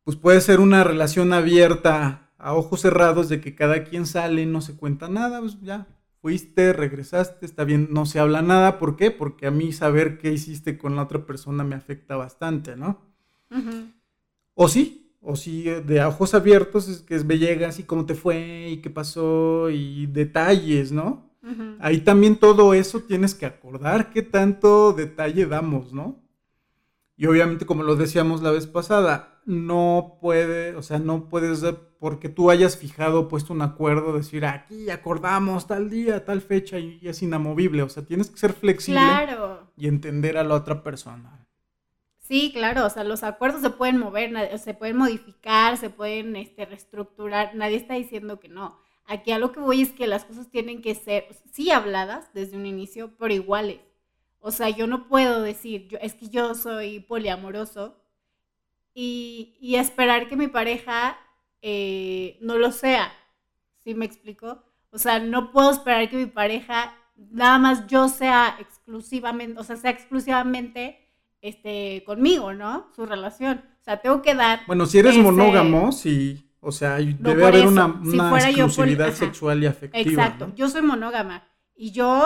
[0.04, 4.60] pues puede ser una relación abierta a ojos cerrados de que cada quien sale, no
[4.60, 5.86] se cuenta nada, pues ya,
[6.20, 9.10] fuiste, regresaste, está bien, no se habla nada, ¿por qué?
[9.10, 13.00] Porque a mí saber qué hiciste con la otra persona me afecta bastante, ¿no?
[14.54, 18.68] O sí, o sí, de ojos abiertos, es que es llegas y cómo te fue
[18.70, 21.26] y qué pasó y detalles, ¿no?
[21.78, 26.25] Ahí también todo eso tienes que acordar qué tanto detalle damos, ¿no?
[27.16, 31.64] Y obviamente, como lo decíamos la vez pasada, no puede, o sea, no puedes,
[31.98, 37.00] porque tú hayas fijado, puesto un acuerdo, decir aquí acordamos tal día, tal fecha y,
[37.02, 37.82] es inamovible.
[37.82, 39.00] O sea, tienes que ser flexible
[39.76, 41.46] y entender a la otra persona.
[42.18, 46.66] Sí, claro, o sea, los acuerdos se pueden mover, se pueden modificar, se pueden este,
[46.66, 48.80] reestructurar, nadie está diciendo que no.
[49.06, 52.56] Aquí a lo que voy es que las cosas tienen que ser, sí habladas desde
[52.56, 53.78] un inicio, pero iguales.
[54.46, 57.96] O sea, yo no puedo decir, yo, es que yo soy poliamoroso
[58.94, 61.18] y, esperar que mi pareja
[61.62, 63.12] eh, no lo sea.
[63.82, 64.62] ¿Sí me explico?
[64.90, 69.74] O sea, no puedo esperar que mi pareja, nada más yo sea exclusivamente, o sea,
[69.74, 71.00] sea exclusivamente
[71.40, 72.86] este, conmigo, ¿no?
[72.94, 73.64] Su relación.
[73.80, 74.60] O sea, tengo que dar.
[74.68, 76.52] Bueno, si eres monógamo, sí.
[76.60, 80.08] O sea, debe haber una, exclusividad sexual y afectiva.
[80.08, 80.52] Exacto.
[80.54, 81.42] Yo soy monógama
[81.74, 82.24] y yo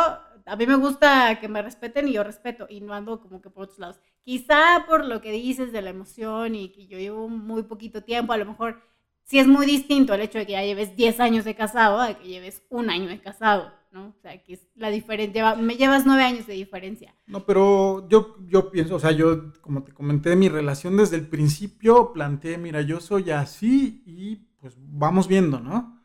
[0.50, 3.50] a mí me gusta que me respeten y yo respeto y no ando como que
[3.50, 4.00] por otros lados.
[4.24, 8.32] Quizá por lo que dices de la emoción y que yo llevo muy poquito tiempo,
[8.32, 8.80] a lo mejor
[9.22, 12.14] sí es muy distinto el hecho de que ya lleves 10 años de casado a
[12.14, 14.08] que lleves un año de casado, ¿no?
[14.08, 17.14] O sea, que es la diferencia, me llevas 9 años de diferencia.
[17.28, 21.28] No, pero yo, yo pienso, o sea, yo, como te comenté, mi relación desde el
[21.28, 25.96] principio planteé, mira, yo soy así y pues vamos viendo, ¿no?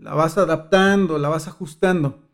[0.00, 2.27] La vas adaptando, la vas ajustando.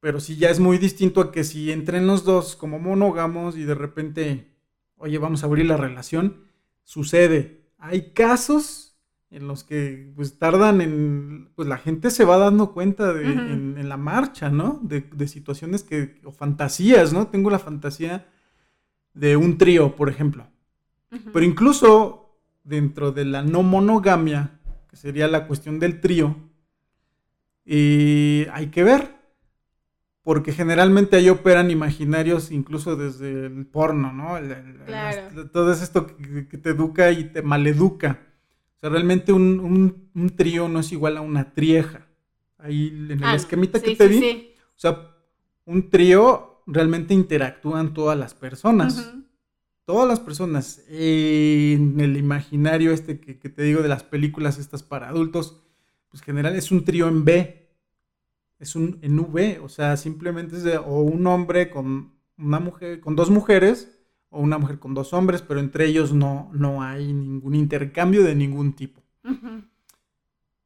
[0.00, 3.64] Pero sí ya es muy distinto a que si entren los dos como monógamos y
[3.64, 4.54] de repente,
[4.96, 6.44] oye, vamos a abrir la relación,
[6.84, 7.66] sucede.
[7.78, 8.88] Hay casos
[9.30, 13.88] en los que pues tardan en, pues la gente se va dando cuenta de, en,
[13.88, 14.80] la marcha, ¿no?
[14.82, 17.26] De, situaciones que, o fantasías, ¿no?
[17.28, 18.26] Tengo la fantasía
[19.14, 20.46] de un trío, por ejemplo.
[21.10, 26.36] Pero incluso dentro de la no monogamia, que sería la cuestión del trío,
[27.64, 29.17] y eh, hay que ver
[30.28, 34.38] porque generalmente ahí operan imaginarios incluso desde el porno, ¿no?
[34.84, 35.48] claro.
[35.50, 38.26] todo esto que, te educa y te maleduca.
[38.76, 42.08] O sea, realmente un, trío no es igual a una trieja.
[42.58, 44.52] Ahí en el ah, esquemita que te di.
[44.76, 45.16] O sea,
[45.64, 49.10] un trío realmente interactúan todas las personas.
[49.86, 50.84] Todas las personas.
[50.90, 55.62] en el imaginario este que, que te digo de las películas estas para adultos,
[56.10, 57.67] pues general es un trío en B
[58.58, 63.00] es un en V, o sea, simplemente es de, o un hombre con una mujer,
[63.00, 63.98] con dos mujeres,
[64.30, 68.34] o una mujer con dos hombres, pero entre ellos no, no hay ningún intercambio de
[68.34, 69.02] ningún tipo.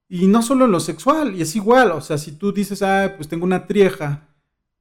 [0.09, 3.15] Y no solo en lo sexual, y es igual, o sea, si tú dices, ah,
[3.17, 4.29] pues tengo una trieja,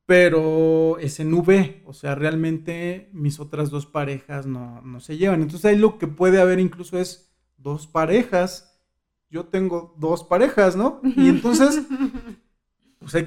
[0.06, 5.42] pero es en V, o sea, realmente mis otras dos parejas no, no se llevan.
[5.42, 8.78] Entonces ahí lo que puede haber incluso es dos parejas,
[9.30, 11.00] yo tengo dos parejas, ¿no?
[11.04, 11.82] Y entonces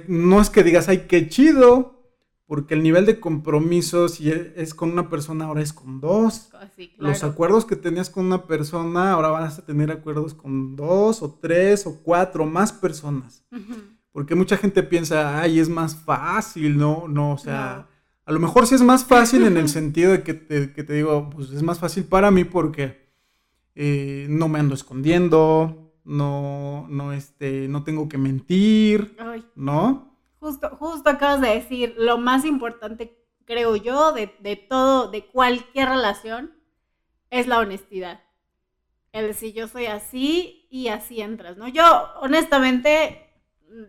[0.09, 1.95] no es que digas, ay, qué chido,
[2.47, 6.51] porque el nivel de compromiso, si e, es con una persona, ahora es con dos.
[6.55, 11.23] Ah, Los acuerdos que tenías con una persona, ahora vas a tener acuerdos con dos
[11.23, 13.45] o tres o cuatro más personas.
[14.13, 17.09] Porque mucha gente piensa, ay, es más fácil, ¿no?
[17.09, 17.89] No, o sea,
[18.27, 21.51] a lo mejor sí es más fácil en el sentido de que te, digo, pues
[21.51, 23.11] es más fácil para mí porque
[23.75, 29.17] eh, no me ando escondiendo, no, no, este, no tengo que mentir,
[29.55, 30.17] ¿no?
[30.39, 34.27] Justo, justo acabas de decir, lo más importante, creo yo, de,
[34.69, 36.53] todo, de cualquier relación,
[37.31, 38.23] es la honestidad.
[39.13, 41.69] El decir yo soy así y así entras, ¿no?
[41.69, 41.85] Yo,
[42.21, 43.31] honestamente,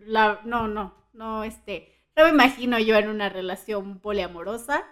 [0.06, 4.84] la, no, no, no, este, no me imagino yo en una relación poliamorosa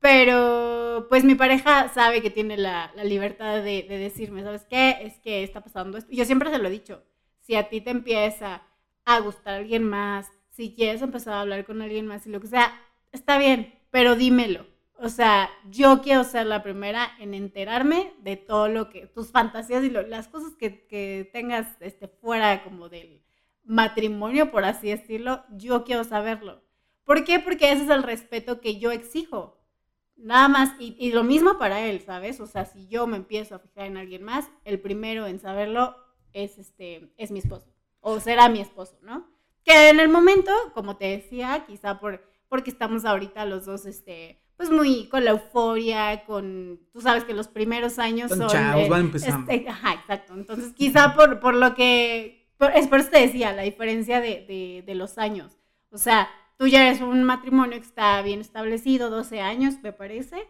[0.00, 4.98] pero pues mi pareja sabe que tiene la, libertad de, decirme, ¿sabes qué?
[5.02, 6.12] Es que está pasando esto.
[6.12, 7.02] Yo siempre se lo he dicho,
[7.40, 8.62] si a ti te empieza
[9.04, 12.48] a gustar alguien más, si quieres empezar a hablar con alguien más y lo que
[12.48, 12.72] sea,
[13.12, 14.66] está bien, pero dímelo.
[14.98, 19.84] O sea, yo quiero ser la primera en enterarme de todo lo que, tus fantasías
[19.84, 23.22] y las cosas que, que tengas este, fuera como del
[23.64, 26.62] matrimonio, por así decirlo, yo quiero saberlo.
[27.04, 27.38] ¿Por qué?
[27.38, 29.55] Porque ese es el respeto que yo exijo.
[30.16, 32.40] Nada más, y, lo mismo para él, ¿sabes?
[32.40, 35.94] O sea, si yo me empiezo a fijar en alguien más, el primero en saberlo
[36.32, 39.28] es, este, es mi esposo, o será mi esposo, ¿no?
[39.62, 44.40] Que en el momento, como te decía, quizá por, porque estamos ahorita los dos, este,
[44.56, 48.48] pues muy con la euforia, con, tú sabes que los primeros años son...
[48.48, 49.50] Chavos, van empezando.
[49.52, 50.32] Este, ajá, exacto.
[50.32, 54.82] Entonces, quizá por, por lo que, es por eso te decía, la diferencia de, de,
[54.86, 55.58] de los años.
[55.90, 60.48] O sea, tú ya eres un matrimonio que está bien establecido, 12 años, me parece.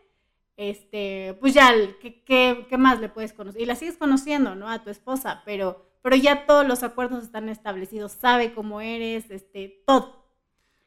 [0.57, 3.61] Este, pues ya, ¿qué, qué, más le puedes conocer?
[3.61, 4.71] Y la sigues conociendo, ¿no?
[4.71, 9.83] A tu esposa, pero, pero ya todos los acuerdos están establecidos, sabe cómo eres, este,
[9.87, 10.25] todo.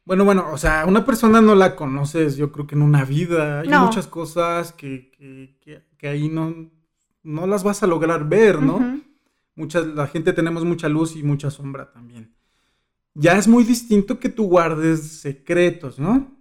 [0.06, 3.60] Bueno, bueno, o sea, una persona no la conoces, yo creo que en una vida.
[3.62, 6.72] Hay muchas cosas que, que, que, ahí no,
[7.22, 9.02] no las vas a lograr ver, ¿no?
[9.54, 12.39] Muchas, la gente tenemos mucha luz y mucha sombra también
[13.20, 16.32] ya es muy distinto que tú guardes secretos, ¿no?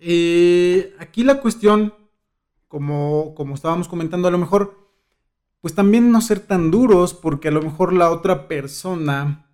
[0.00, 1.92] Eh, aquí la cuestión,
[2.68, 4.88] como, como estábamos comentando, a lo mejor,
[5.60, 9.50] pues también no ser tan duros, porque a lo mejor la otra persona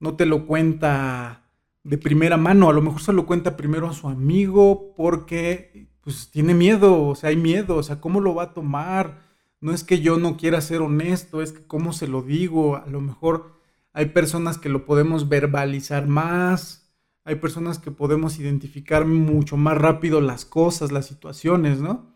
[0.00, 1.42] no te lo cuenta
[1.82, 6.30] de primera mano, a lo mejor se lo cuenta primero a su amigo porque pues
[6.30, 9.20] tiene miedo, o sea, hay miedo, o sea, ¿cómo lo va a tomar?
[9.60, 12.86] No es que yo no quiera ser honesto, es que cómo se lo digo, a
[12.86, 13.54] lo mejor
[13.94, 16.92] hay personas que lo podemos verbalizar más,
[17.24, 22.12] hay personas que podemos identificar mucho más rápido las cosas, las situaciones, ¿no?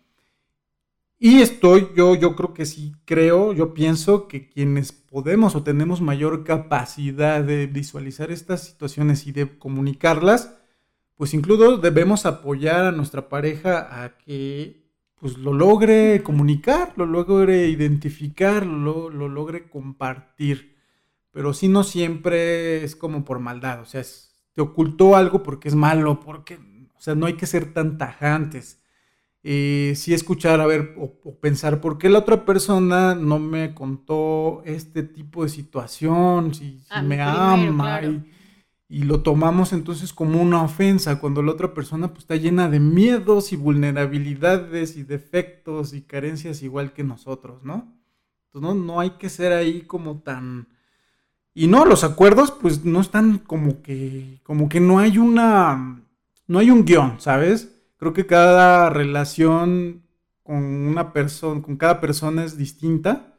[1.20, 6.00] Y estoy, yo, yo creo que sí creo, yo pienso que quienes podemos o tenemos
[6.00, 10.58] mayor capacidad de visualizar estas situaciones y de comunicarlas,
[11.16, 17.68] pues incluso debemos apoyar a nuestra pareja a que pues lo logre comunicar, lo logre
[17.68, 20.77] identificar, lo, lo logre compartir
[21.38, 24.02] pero sí no siempre es como por maldad, o sea,
[24.54, 26.56] te ocultó algo porque es malo, porque,
[26.96, 28.82] o sea, no hay que ser tan tajantes.
[29.44, 34.62] Eh, sí escuchar, a ver, o, pensar, ¿por qué la otra persona no me contó
[34.64, 36.54] este tipo de situación?
[36.54, 38.00] Si, me ama
[38.88, 42.80] y, lo tomamos entonces como una ofensa, cuando la otra persona pues, está llena de
[42.80, 47.96] miedos y vulnerabilidades y defectos y carencias igual que nosotros, ¿no?
[48.46, 50.76] Entonces no, no hay que ser ahí como tan
[51.58, 56.02] y no, los acuerdos pues no están como que, como que no hay una,
[56.46, 57.74] no hay un guion, ¿sabes?
[57.96, 60.02] Creo que cada relación
[60.44, 63.34] con una persona, con cada persona es distinta.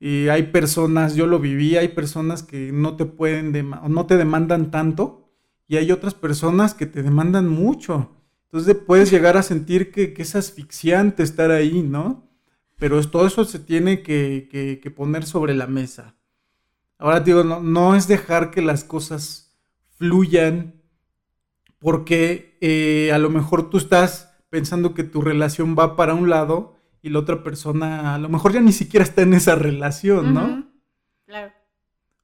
[0.00, 4.70] Y hay personas, yo lo viví, hay personas que no te pueden, no te demandan
[4.70, 5.30] tanto
[5.66, 8.10] y hay otras personas que te demandan mucho.
[8.46, 12.28] Entonces puedes llegar a sentir que, es asfixiante estar ahí, ¿no?
[12.76, 16.14] Pero todo eso se tiene que, poner sobre la mesa.
[17.04, 19.54] Ahora digo, no, no, es dejar que las cosas
[19.98, 20.80] fluyan
[21.78, 26.78] porque eh, a lo mejor tú estás pensando que tu relación va para un lado
[27.02, 30.66] y la otra persona a lo mejor ya ni siquiera está en esa relación, ¿no?
[31.26, 31.52] Claro.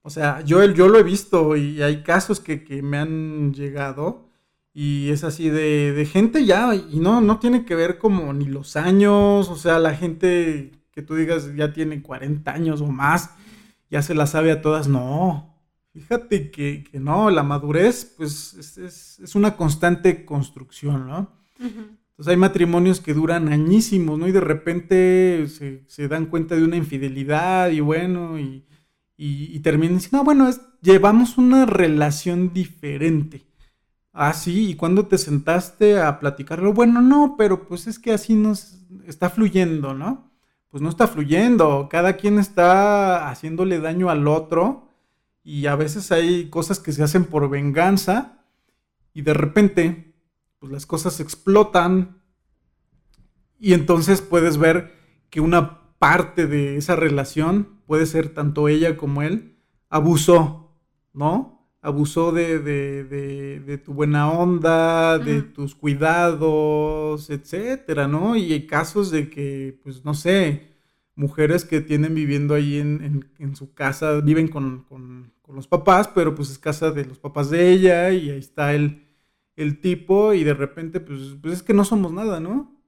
[0.01, 4.31] O sea, yo, yo lo he visto y hay casos que, me han llegado
[4.73, 8.47] y es así de, de, gente ya, y no, no tiene que ver como ni
[8.47, 13.35] los años, o sea, la gente que tú digas ya tiene 40 años o más,
[13.91, 15.55] ya se la sabe a todas, no.
[15.93, 21.33] Fíjate que, que no, la madurez pues es, es, es una constante construcción, ¿no?
[21.59, 24.29] Entonces hay matrimonios que duran añísimos, ¿no?
[24.29, 28.65] Y de repente se, se dan cuenta de una infidelidad y bueno, y
[29.21, 33.45] y, y terminan diciendo, no, bueno, es, llevamos una relación diferente.
[34.15, 36.73] Ah, sí, ¿y cuando te sentaste a platicarlo?
[36.73, 40.30] Bueno, no, pero pues es que así nos está fluyendo, ¿no?
[40.71, 44.89] Pues no está fluyendo, cada quien está haciéndole daño al otro
[45.43, 48.45] y a veces hay cosas que se hacen por venganza
[49.13, 50.15] y de repente,
[50.59, 52.23] pues las cosas explotan
[53.59, 54.95] y entonces puedes ver
[55.29, 60.79] que una parte de esa relación puede ser tanto ella como él, abusó,
[61.13, 61.60] ¿no?
[61.83, 68.37] Abusó de, de, tu buena onda, de tus cuidados, etcétera, ¿no?
[68.37, 70.69] Y hay casos de que, pues, no sé,
[71.15, 74.85] mujeres que tienen viviendo ahí en, su casa, viven con,
[75.49, 79.03] los papás, pero pues es casa de los papás de ella y ahí está el,
[79.57, 82.81] el tipo y de repente, pues, pues es que no somos nada, ¿no?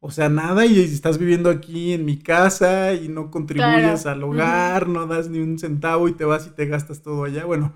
[0.00, 4.88] O sea, nada y estás viviendo aquí en mi casa y no contribuyes al hogar,
[4.88, 7.44] no das ni un centavo y te vas y te gastas todo allá.
[7.44, 7.74] Bueno,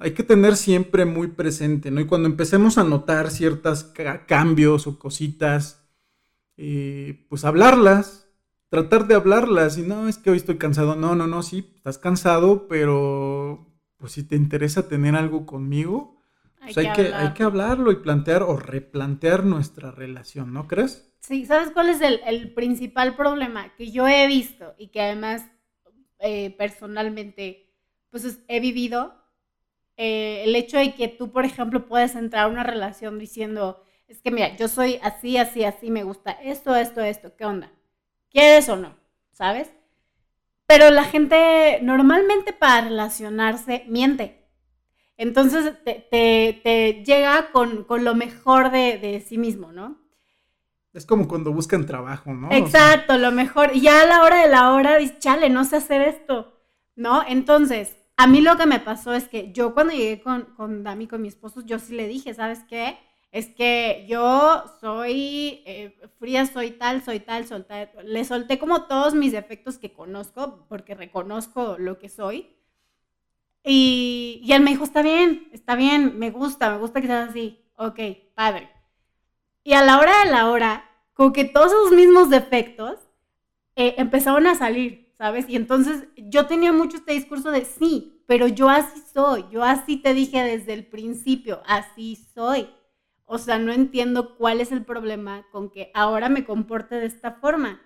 [0.00, 2.00] hay que tener siempre muy presente, ¿no?
[2.00, 3.92] Y cuando empecemos a notar ciertos
[4.26, 5.86] cambios o cositas,
[6.56, 8.28] eh, pues hablarlas,
[8.70, 9.76] tratar de hablarlas.
[9.76, 10.96] Y no, es que hoy estoy cansado.
[10.96, 13.66] No, no, no, sí, estás cansado, pero
[13.98, 16.22] pues si te interesa tener algo conmigo,
[16.60, 21.12] hay, pues que, hay que hablarlo y plantear o replantear nuestra relación, ¿no crees?
[21.20, 25.44] Sí, ¿sabes cuál es el, principal problema que yo he visto y que además
[26.18, 27.74] eh, personalmente
[28.10, 29.19] pues he vivido?
[30.02, 34.22] Eh, el hecho de que tú, por ejemplo, puedes entrar a una relación diciendo, es
[34.22, 37.70] que mira, yo soy así, así, así, me gusta esto, esto, esto, ¿qué onda?
[38.30, 38.96] ¿Quieres o no?
[39.30, 39.70] ¿Sabes?
[40.64, 44.48] Pero la gente normalmente para relacionarse miente.
[45.18, 50.00] Entonces te, llega con, lo mejor de, de sí mismo, ¿no?
[50.94, 52.50] Es como cuando buscan trabajo, ¿no?
[52.52, 53.72] Exacto, lo mejor.
[53.74, 56.58] Y ya a la hora de la hora dices, chale, no sé hacer esto,
[56.96, 57.22] ¿no?
[57.28, 61.06] Entonces, a mí lo que me pasó es que yo cuando llegué con, con Dami,
[61.06, 62.98] con mi esposo, yo sí le dije, ¿sabes qué?
[63.32, 67.88] Es que yo soy eh, fría, soy tal, soy tal, soy tal.
[68.04, 72.54] Le solté como todos mis defectos que conozco, porque reconozco lo que soy.
[73.64, 77.30] Y, y él me dijo, está bien, está bien, me gusta, me gusta que seas
[77.30, 77.64] así.
[77.76, 78.00] Ok,
[78.34, 78.70] padre.
[79.64, 82.98] Y a la hora de la hora, como que todos esos mismos defectos
[83.76, 85.44] eh, empezaron a salir, ¿sabes?
[85.50, 89.98] Y entonces yo tenía mucho este discurso de sí, pero yo así soy, yo así
[89.98, 92.70] te dije desde el principio, así soy.
[93.26, 97.32] O sea, no entiendo cuál es el problema con que ahora me comporte de esta
[97.32, 97.82] forma,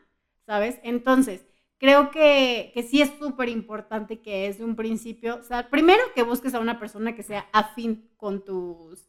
[0.46, 0.78] ¿sabes?
[0.84, 1.44] Entonces,
[1.78, 6.22] creo que, que sí es súper importante que desde un principio, o sea, primero que
[6.22, 9.08] busques a una persona que sea afín con tus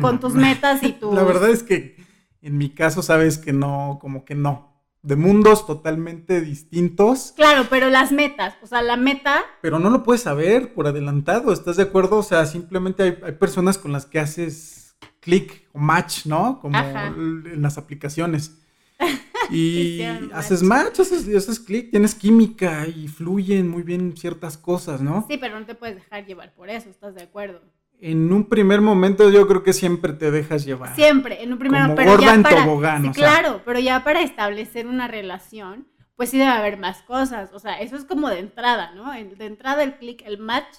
[0.00, 1.14] con, tus metas y tus...
[1.14, 1.96] La verdad es que
[2.40, 4.75] en mi caso sabes que no, como que no.
[5.06, 7.32] De mundos totalmente distintos.
[7.36, 9.44] Claro, pero las metas, o sea, la meta...
[9.62, 12.16] Pero no lo puedes saber por adelantado, ¿estás de acuerdo?
[12.16, 16.58] O sea, simplemente hay, personas con las que haces clic o match, ¿no?
[16.60, 18.58] Como en las aplicaciones.
[19.48, 25.24] Y haces match, haces, haces clic, tienes química y fluyen muy bien ciertas cosas, ¿no?
[25.30, 27.62] Sí, pero no te puedes dejar llevar por eso, ¿estás de acuerdo?
[28.00, 30.94] En un primer momento yo creo que siempre te dejas llevar.
[30.94, 32.02] Siempre, en un primer momento.
[32.02, 37.02] pero ya para, claro, pero ya para establecer una relación, pues sí debe haber más
[37.02, 37.50] cosas.
[37.52, 39.12] O sea, eso es como de entrada, ¿no?
[39.12, 40.76] De entrada el click, el match,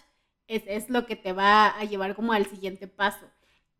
[0.47, 3.25] es, lo que te va a llevar como al siguiente paso.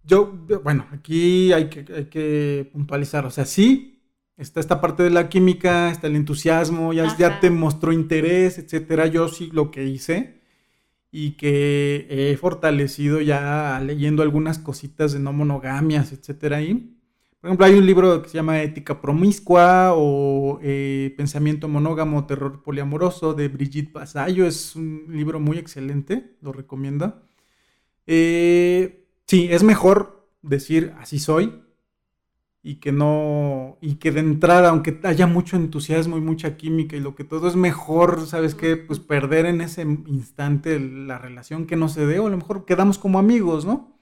[0.03, 0.33] Yo,
[0.63, 3.25] bueno, aquí hay que, hay que puntualizar.
[3.25, 4.03] O sea, sí,
[4.35, 9.07] está esta parte de la química, está el entusiasmo, ya, ya te mostró interés, etcétera.
[9.07, 10.36] Yo sí lo que hice
[11.19, 16.95] y que he fortalecido ya leyendo algunas cositas de no monogamias, etcétera ahí.
[17.41, 22.61] Por ejemplo, hay un libro que se llama Ética Promiscua o eh, Pensamiento Monógamo, Terror
[22.61, 24.45] Poliamoroso de Brigitte Basayo.
[24.45, 27.23] Es un libro muy excelente, lo recomiendo.
[28.05, 31.63] Eh, sí, es mejor decir así soy
[32.67, 36.99] y que no, y que de entrada, aunque haya mucho entusiasmo y mucha química y
[36.99, 38.75] lo que todo es mejor, ¿sabes qué?
[38.75, 42.65] Pues perder en ese instante la relación que no se dé, o a lo mejor
[42.65, 43.97] quedamos como amigos, ¿no?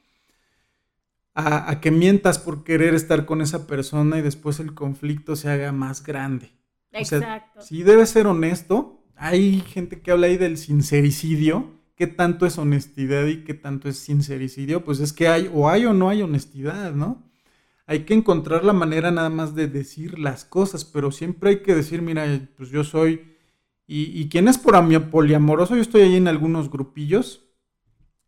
[1.35, 5.71] A, que mientas por querer estar con esa persona y después el conflicto se haga
[5.71, 6.51] más grande.
[6.91, 7.61] Exacto.
[7.61, 13.27] si debe ser honesto, hay gente que habla ahí del sincericidio, qué tanto es honestidad
[13.27, 16.93] y qué tanto es sincericidio, pues es que hay o hay o no hay honestidad,
[16.93, 17.25] ¿no?
[17.87, 21.75] Hay que encontrar la manera nada más de decir las cosas, pero siempre hay que
[21.75, 22.25] decir, mira,
[22.57, 23.33] pues yo soy...
[23.87, 24.75] ¿Y, y quién es por
[25.11, 25.75] poliamoroso?
[25.75, 27.45] Yo estoy ahí en algunos grupillos.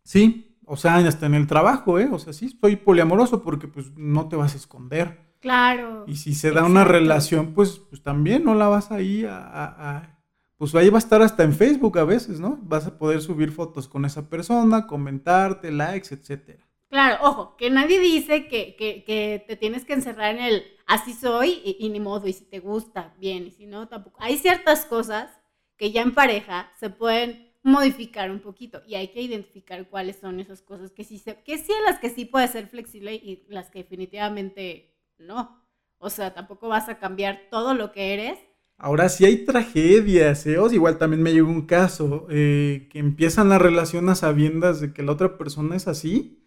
[0.04, 2.10] Sí, o sea, hasta en el trabajo, ¿eh?
[2.12, 5.34] O sea, sí, soy poliamoroso porque pues no te vas a esconder.
[5.40, 6.04] Claro.
[6.08, 10.20] Y si se da una relación, pues, pues también no la vas ahí a, a,
[10.58, 12.60] Pues ahí va a estar hasta en Facebook a veces, ¿no?
[12.64, 16.67] Vas a poder subir fotos con esa persona, comentarte, likes, etcétera.
[16.90, 21.62] Claro, ojo, que nadie dice que, que, te tienes que encerrar en el así soy
[21.64, 24.20] y, ni modo, y si te gusta, bien, y si no, tampoco.
[24.22, 25.30] Hay ciertas cosas
[25.76, 30.40] que ya en pareja se pueden modificar un poquito y hay que identificar cuáles son
[30.40, 33.70] esas cosas que sí, se, que sí, las que sí puede ser flexible y las
[33.70, 35.62] que definitivamente no.
[35.98, 38.40] O sea, tampoco vas a cambiar todo lo que eres.
[38.78, 40.58] Ahora sí hay tragedias, ¿eh?
[40.72, 45.04] igual también me llegó un caso, eh, que empiezan la relación a sabiendas de que
[45.04, 46.47] la otra persona es así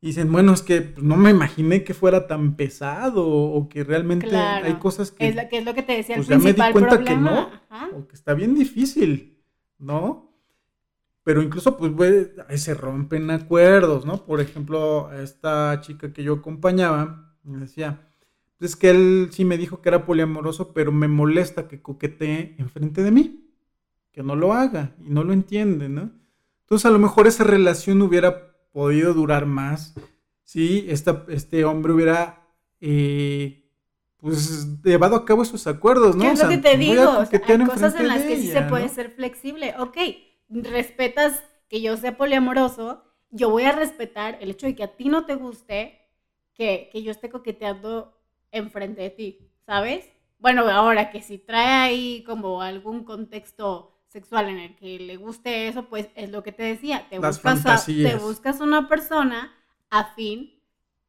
[0.00, 4.34] dicen, bueno, es que pues, no me imaginé que fuera tan pesado o que realmente
[4.36, 5.28] hay cosas que...
[5.28, 7.50] Es lo, que es lo que te decía pues ya me di cuenta que no,
[7.94, 9.38] o que está bien difícil,
[9.78, 10.26] ¿no?
[11.22, 14.24] Pero incluso, pues, se rompen acuerdos, ¿no?
[14.24, 18.06] Por ejemplo, esta chica que yo acompañaba, me decía,
[18.58, 22.54] pues es que él sí me dijo que era poliamoroso, pero me molesta que coquetee
[22.58, 23.50] enfrente de mí,
[24.12, 26.12] que no lo haga y no lo entiende, ¿no?
[26.60, 28.45] Entonces, a lo mejor esa relación hubiera
[28.76, 29.94] podido durar más
[30.42, 32.46] si este hombre hubiera
[32.78, 33.72] eh,
[34.18, 36.24] pues llevado a cabo esos acuerdos, ¿no?
[36.24, 37.10] ¿Qué es lo que te digo?
[37.10, 39.74] hay cosas en las que sí se puede ser flexible.
[39.78, 39.96] Ok,
[40.50, 45.08] respetas que yo sea poliamoroso, yo voy a respetar el hecho de que a ti
[45.08, 45.98] no te guste
[46.52, 48.20] que, que yo esté coqueteando
[48.50, 50.04] enfrente de ti, ¿sabes?
[50.38, 55.68] Bueno, ahora que si trae ahí como algún contexto sexual en el que le guste
[55.68, 59.52] eso, pues es lo que te decía, te, buscas, te buscas una persona
[59.90, 60.56] afín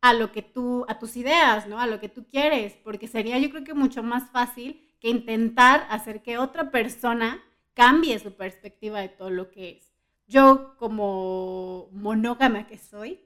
[0.01, 1.79] a lo que tú, a tus ideas, ¿no?
[1.79, 5.85] A lo que tú quieres, porque sería yo creo que mucho más fácil que intentar
[5.89, 7.43] hacer que otra persona
[7.73, 9.93] cambie su perspectiva de todo lo que es.
[10.27, 13.21] Yo como monógama que soy,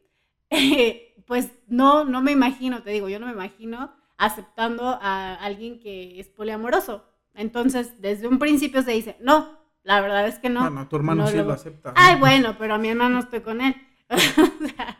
[1.25, 6.19] pues no, no me imagino, te digo, yo no me imagino aceptando a alguien que
[6.19, 7.05] es poliamoroso.
[7.33, 10.61] Entonces, desde un principio se dice, no, la verdad es que no.
[10.61, 11.51] Bueno, tu hermano sí lo...
[11.51, 11.93] acepta.
[11.95, 13.75] Ay, bueno, pero a mi hermano estoy con él.
[14.09, 14.97] o sea,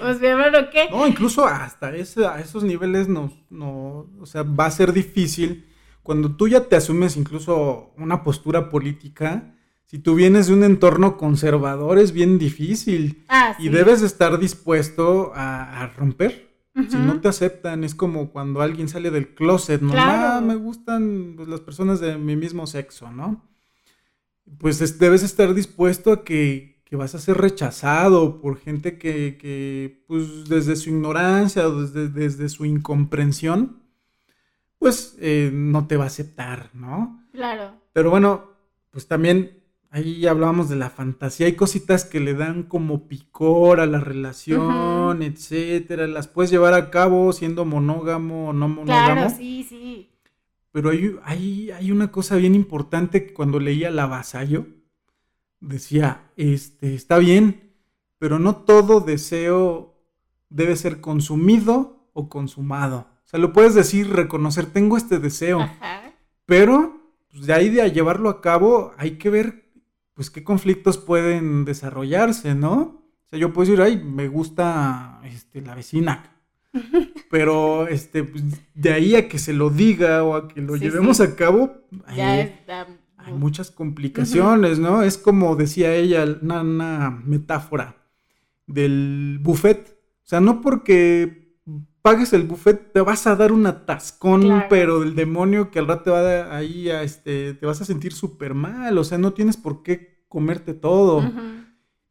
[0.00, 0.88] pues mi hermano, ¿qué?
[0.90, 5.70] No, incluso hasta ese, a esos niveles no, no, o sea, va a ser difícil.
[6.02, 9.54] Cuando tú ya te asumes incluso una postura política,
[9.86, 13.24] si tú vienes de un entorno conservador es bien difícil.
[13.28, 16.53] Ah, y debes estar dispuesto a romper.
[16.74, 19.92] Si no te aceptan, es como cuando alguien sale del closet, ¿no?
[19.96, 23.48] Ah, me gustan pues, las personas de mi mismo sexo, ¿no?
[24.58, 30.76] Pues debes estar dispuesto a que, vas a ser rechazado por gente que, pues desde
[30.76, 33.82] su ignorancia o desde, desde su incomprensión,
[34.78, 37.24] pues eh, no te va a aceptar, ¿no?
[37.32, 37.72] Claro.
[37.92, 38.50] Pero bueno,
[38.90, 39.63] pues también
[39.94, 45.22] ahí hablábamos de la fantasía, hay cositas que le dan como picor a la relación,
[45.22, 49.14] etcétera, las puedes llevar a cabo siendo monógamo o no monógamo.
[49.14, 50.10] Claro, sí, sí.
[50.72, 54.66] Pero hay, hay, hay una cosa bien importante que cuando leía La Vasallo,
[55.60, 57.72] decía, este, está bien,
[58.18, 59.94] pero no todo deseo
[60.50, 63.06] debe ser consumido o consumado.
[63.24, 65.60] O sea, lo puedes decir, reconocer, tengo este deseo,
[66.46, 69.63] pero pues, de ahí de a llevarlo a cabo hay que ver
[70.14, 72.80] pues qué conflictos pueden desarrollarse, ¿no?
[72.80, 76.40] O sea, yo puedo decir, ay, me gusta este, la vecina,
[77.30, 78.44] pero este, pues,
[78.74, 81.74] de ahí a que se lo diga o a que lo llevemos a cabo,
[82.06, 82.54] hay,
[83.16, 85.02] hay muchas complicaciones, ¿no?
[85.02, 87.96] Es como decía ella, una, metáfora
[88.66, 89.98] del buffet.
[90.24, 91.43] O sea, no porque
[92.04, 96.04] pagues el buffet te vas a dar un atascón, pero del demonio que al rato
[96.04, 98.98] te va ahí a este, te vas a sentir súper mal.
[98.98, 101.22] O sea, no tienes por qué comerte todo.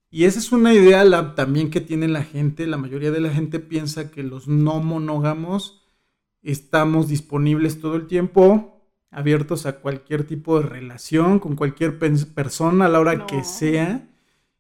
[0.10, 2.66] Y esa es una idea también que tiene la gente.
[2.66, 5.84] La mayoría de la gente piensa que los no monógamos
[6.42, 8.82] estamos disponibles todo el tiempo,
[9.12, 14.10] abiertos a cualquier tipo de relación, con cualquier persona a la hora que sea.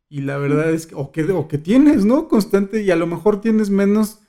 [0.10, 2.28] Y la verdad es que, o que, o que tienes, ¿no?
[2.28, 4.20] Constante, y a lo mejor tienes menos,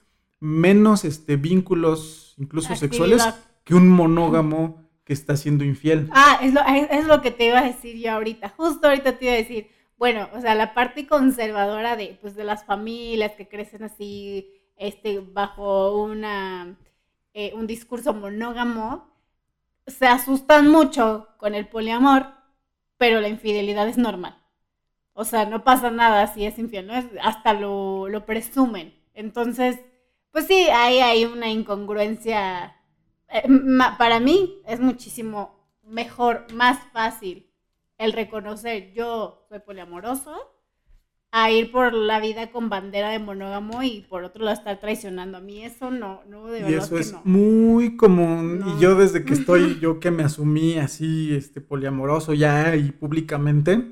[0.45, 3.25] menos este, vínculos, incluso sexuales,
[3.65, 6.11] que un monógamo que está siendo infiel.
[6.13, 8.51] Ah, es lo, es lo que te iba a decir yo ahorita.
[8.51, 12.45] Justo ahorita te iba a decir, bueno, o sea, la parte conservadora de, pues, de
[12.45, 16.77] las familias que crecen así, este, bajo una,
[17.33, 19.11] eh, un discurso monógamo,
[19.87, 22.27] se asustan mucho con el poliamor,
[22.99, 24.39] pero la infidelidad es normal.
[25.15, 26.95] O sea, no pasa nada si es infiel, ¿no?
[26.95, 28.95] Es, hasta lo, lo presumen.
[29.15, 29.81] Entonces,
[30.35, 32.74] pues sí, ahí hay una incongruencia
[33.32, 33.45] eh,
[33.99, 37.47] para mí es muchísimo mejor, más fácil
[37.99, 40.32] el reconocer yo soy poliamoroso
[41.30, 45.39] a ir por la vida con bandera de monógamo y por otro lado estar traicionando.
[45.39, 46.70] A mí eso no, no, de verdad.
[46.70, 48.64] Y eso es muy común.
[48.66, 53.85] Y yo desde que estoy, yo que me asumí así, este, poliamoroso ya y públicamente,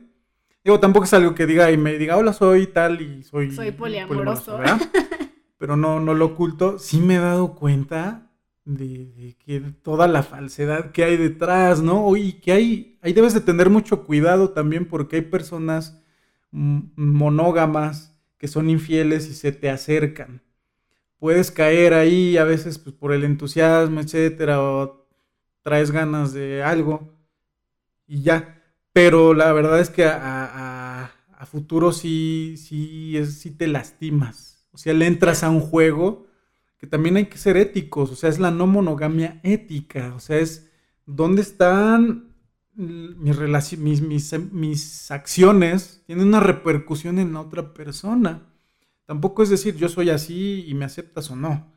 [0.65, 3.51] digo, tampoco es algo que diga y me diga, hola, soy tal y soy...
[3.51, 4.61] Soy poliamoroso.
[5.63, 6.81] Pero no, no lo oculto.
[6.81, 8.33] Sí me he dado cuenta
[8.65, 12.17] de, que toda la falsedad que hay detrás, ¿no?
[12.17, 16.03] Y que hay, ahí debes de tener mucho cuidado también porque hay personas
[16.51, 20.43] monógamas que son infieles y se te acercan.
[21.21, 25.07] Puedes caer ahí a veces pues, por el entusiasmo, etcétera, o
[25.63, 27.15] traes ganas de algo
[28.09, 28.61] y ya.
[28.93, 34.62] Pero la verdad es que a, a, futuro sí, sí, es, sí te lastimas.
[34.73, 36.27] O sea, le entras a un juego
[36.79, 40.39] que también hay que ser éticos, o sea, es la no monogamia ética, o sea,
[40.39, 40.69] es
[41.07, 42.33] dónde están
[42.75, 48.49] mis, mis, mis, mis acciones, tienen una repercusión en la otra persona.
[49.05, 51.71] Tampoco es decir yo soy así y me aceptas o no.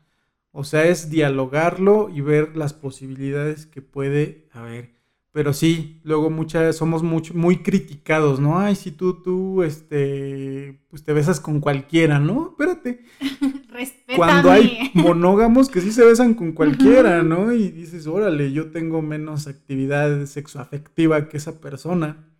[0.52, 4.95] O sea, es dialogarlo y ver las posibilidades que puede haber.
[5.36, 8.58] Pero sí, luego muchas, somos mucho, muy criticados, ¿no?
[8.58, 12.52] Ay, si tú, tú, este, pues te besas con cualquiera, ¿no?
[12.52, 13.04] Espérate.
[13.68, 14.16] Respétame.
[14.16, 17.52] Cuando hay monógamos que sí se besan con cualquiera, ¿no?
[17.52, 22.30] Y dices, órale, yo tengo menos actividad sexoafectiva que esa persona.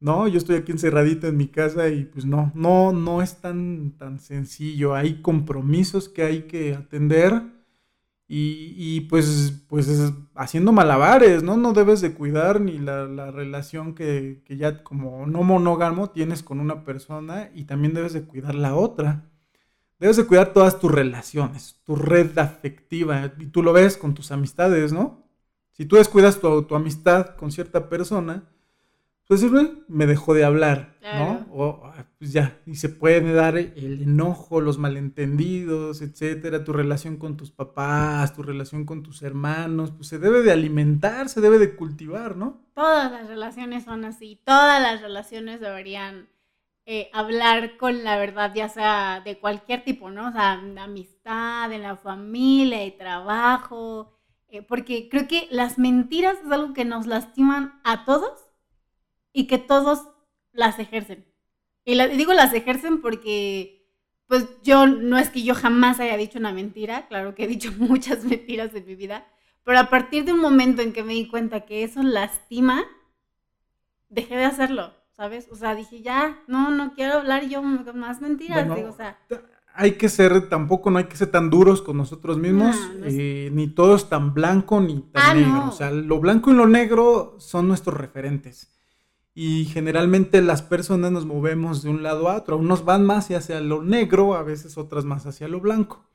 [0.00, 3.92] No, yo estoy aquí encerradita en mi casa y pues no, no, no es tan,
[3.96, 4.96] tan sencillo.
[4.96, 7.53] Hay compromisos que hay que atender
[8.26, 11.56] y, pues, pues haciendo malabares, ¿no?
[11.56, 16.84] No debes de cuidar ni la, relación que, ya como no monógamo tienes con una
[16.84, 19.30] persona y también debes de cuidar la otra.
[19.98, 23.32] Debes de cuidar todas tus relaciones, tu red afectiva.
[23.38, 25.28] Y tú lo ves con tus amistades, ¿no?
[25.72, 28.48] Si tú descuidas tu, tu amistad con cierta persona,
[29.26, 29.42] pues
[29.88, 31.46] me dejó de hablar, ¿no?
[31.50, 37.16] O ah, pues ya, y se puede dar el enojo, los malentendidos, etcétera, tu relación
[37.16, 41.58] con tus papás, tu relación con tus hermanos, pues se debe de alimentar, se debe
[41.58, 42.66] de cultivar, ¿no?
[42.74, 46.28] Todas las relaciones son así, todas las relaciones deberían
[46.84, 50.28] eh, hablar con la verdad, ya sea de cualquier tipo, ¿no?
[50.28, 54.12] O sea, de amistad, de la familia, de trabajo,
[54.48, 58.43] eh, porque creo que las mentiras es algo que nos lastiman a todos
[59.34, 60.08] y que todos
[60.52, 61.26] las ejercen.
[61.84, 63.86] Y, digo las ejercen porque,
[64.26, 67.70] pues yo, no es que yo jamás haya dicho una mentira, claro que he dicho
[67.78, 69.26] muchas mentiras en mi vida,
[69.64, 72.84] pero a partir de un momento en que me di cuenta que eso lastima,
[74.08, 75.48] dejé de hacerlo, ¿sabes?
[75.50, 79.18] O sea, dije, ya, no, no quiero hablar yo más mentiras, digo, o sea
[79.76, 83.66] hay que ser, tampoco no hay que ser tan duros con nosotros mismos, eh, ni
[83.66, 85.68] todo es tan blanco ni tan ah, negro.
[85.68, 88.73] O sea, lo blanco y lo negro son nuestros referentes
[89.34, 92.56] y generalmente las personas nos movemos de un lado a otro.
[92.56, 96.08] Unos van más hacia lo negro, a veces otras más hacia lo blanco.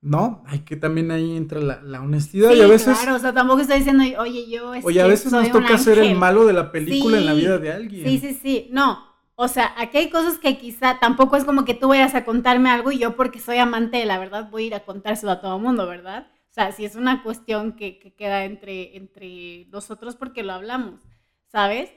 [0.00, 0.42] ¿No?
[0.46, 2.98] Hay que también ahí entra la, honestidad y a veces...
[2.98, 4.72] Claro, o sea, tampoco estoy diciendo, oye, yo...
[4.82, 7.72] oye, a veces nos toca ser el malo de la película en la vida de
[7.72, 8.04] alguien.
[8.04, 8.68] Sí, sí, sí.
[8.72, 8.98] No,
[9.36, 12.70] o sea, aquí hay cosas que quizá tampoco es como que tú vayas a contarme
[12.70, 15.40] algo y yo porque soy amante de la verdad voy a ir a contárselo a
[15.40, 16.26] todo el mundo, ¿verdad?
[16.50, 21.00] O sea, si es una cuestión que, que queda entre, entre nosotros porque lo hablamos,
[21.46, 21.90] ¿sabes?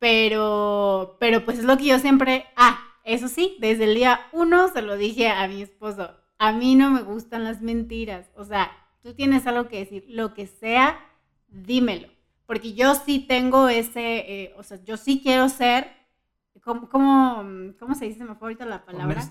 [0.00, 4.68] Pero, pero pues es lo que yo siempre, ah, eso sí, desde el día uno
[4.68, 8.72] se lo dije a mi esposo, a mí no me gustan las mentiras, o sea,
[9.02, 10.98] tú tienes algo que decir, lo que sea,
[11.48, 12.08] dímelo,
[12.46, 15.86] porque yo sí tengo ese, eh, o sea, yo sí quiero ser,
[16.62, 18.24] ¿cómo, cómo, se dice?
[18.24, 19.22] Me fue ahorita la palabra.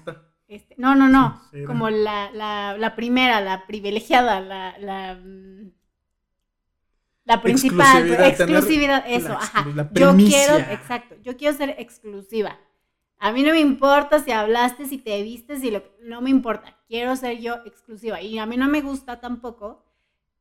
[0.47, 5.19] Este, no, no, no, como la, la, la, primera, la privilegiada, la, la
[7.29, 9.63] la principal, exclusividad, eso, ajá.
[9.93, 12.57] yo quiero, exacto, yo quiero ser exclusiva.
[13.19, 16.75] A mí no me importa si hablaste, si te viste, si lo no me importa.
[16.87, 18.19] Quiero ser yo exclusiva.
[18.19, 19.85] Y a mí no me gusta tampoco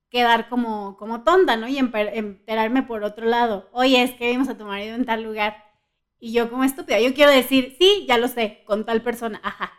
[0.09, 1.68] quedar como, como tonta, ¿no?
[1.68, 3.68] Y enterarme por otro lado.
[3.72, 5.62] Oye, es que vimos a tu marido en tal lugar.
[6.18, 9.72] Y yo como estúpida, yo quiero decir, sí, ya lo sé, con tal persona, ajá.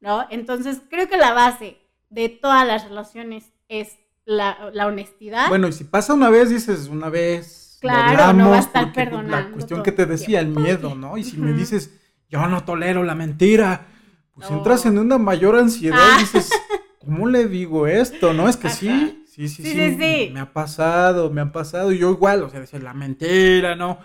[0.00, 0.26] ¿No?
[0.28, 1.78] Entonces, creo que la base
[2.10, 5.48] de todas las relaciones es la, la honestidad.
[5.48, 7.78] Bueno, y si pasa una vez, dices una vez.
[7.80, 11.18] Claro, no va a estar perdonando La cuestión que te decía, el miedo, ¿no?
[11.18, 11.90] Y si me dices,
[12.30, 13.86] yo no tolero la mentira,
[14.34, 14.56] pues No.
[14.56, 16.16] entras en una mayor ansiedad Ah.
[16.16, 16.50] y dices,
[16.98, 18.32] ¿cómo le digo esto?
[18.32, 20.30] No, es que sí, sí, sí, Sí, sí, sí, sí.
[20.32, 21.92] Me ha pasado, me ha pasado.
[21.92, 23.98] Y yo igual, o sea, decir la mentira, ¿no?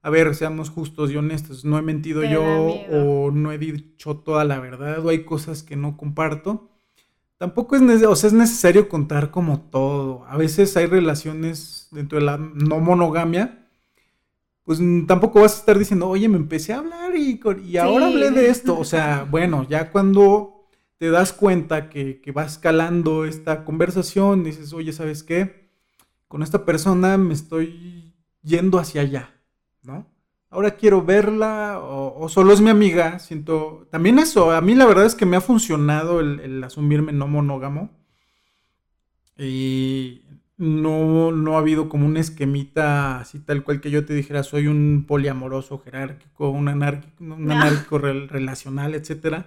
[0.00, 1.64] A ver, seamos justos y honestos.
[1.64, 5.64] No he mentido Te yo o no he dicho toda la verdad o hay cosas
[5.64, 6.70] que no comparto.
[7.38, 10.24] Tampoco es, o sea, es necesario contar como todo.
[10.26, 13.68] A veces hay relaciones dentro de la no monogamia.
[14.64, 18.06] Pues mm, tampoco vas a estar diciendo, oye, me empecé a hablar y, y ahora
[18.06, 18.12] Sí.
[18.12, 18.78] hablé de esto.
[18.78, 20.66] O sea, bueno, ya cuando
[20.98, 25.70] te das cuenta que, que va escalando esta conversación, dices, oye, ¿sabes qué?
[26.28, 29.34] Con esta persona me estoy yendo hacia allá,
[29.82, 30.06] ¿no?
[30.50, 33.86] Ahora quiero verla o, o solo es mi amiga, siento...
[33.90, 37.28] También eso, a mí la verdad es que me ha funcionado el, el asumirme no
[37.28, 37.90] monógamo.
[39.36, 40.22] Y
[40.56, 44.66] no, no ha habido como un esquemita así tal cual que yo te dijera, soy
[44.66, 49.46] un poliamoroso jerárquico, un anárquico, un anárquico rel- relacional, etcétera.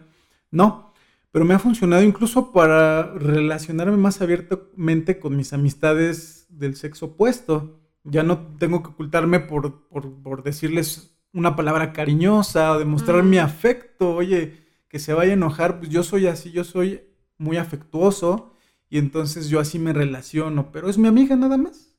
[0.52, 0.93] No,
[1.32, 7.80] pero me ha funcionado incluso para relacionarme más abiertamente con mis amistades del sexo opuesto.
[8.04, 13.30] Ya no tengo que ocultarme por, por, por decirles una palabra cariñosa o demostrar Mm.
[13.30, 14.16] mi afecto.
[14.16, 17.02] Oye, que se vaya a enojar, pues yo soy así, yo soy
[17.38, 18.54] muy afectuoso
[18.89, 21.89] y entonces yo así me relaciono, pero es mi amiga nada más.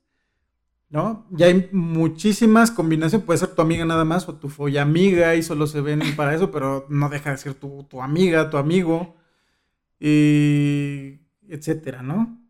[0.90, 1.26] ¿No?
[1.30, 5.42] Ya hay muchísimas combinaciones, puede ser tu amiga nada más o tu folla amiga y
[5.42, 9.16] solo se ven para eso, pero no deja de ser tu, tu amiga, tu amigo,
[10.00, 12.41] y etcétera, ¿no?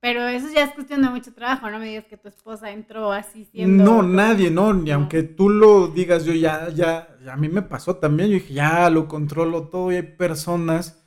[0.00, 3.10] Pero eso ya es cuestión de mucho trabajo, no me digas que tu esposa entró
[3.10, 3.82] así siendo...
[3.84, 4.96] No, nadie, no, ni No.
[4.96, 8.88] aunque tú lo digas, yo ya, ya, a mí me pasó también, yo dije, ya
[8.90, 11.02] lo controlo todo y hay personas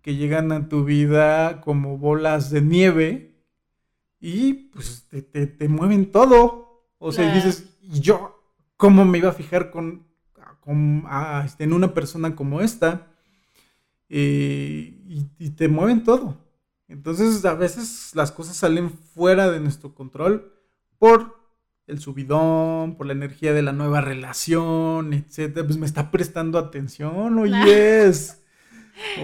[0.00, 3.36] que llegan a tu vida como bolas de nieve
[4.20, 6.88] y pues te, te- te mueven todo.
[6.98, 7.46] O sea, y Claro.
[7.46, 8.42] dices, ¿y yo
[8.76, 10.06] cómo me iba a fijar con,
[10.60, 13.06] con- ah, este, en una persona como esta?
[14.08, 16.38] Eh, y, y te mueven todo.
[16.92, 20.52] Entonces, a veces las cosas salen fuera de nuestro control
[20.98, 21.40] por
[21.86, 25.66] el subidón, por la energía de la nueva relación, etcétera.
[25.66, 28.04] Pues me está prestando atención, oye.
[28.06, 28.38] es.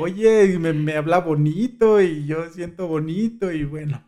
[0.00, 4.02] Oye, me, me habla bonito y yo siento bonito y bueno.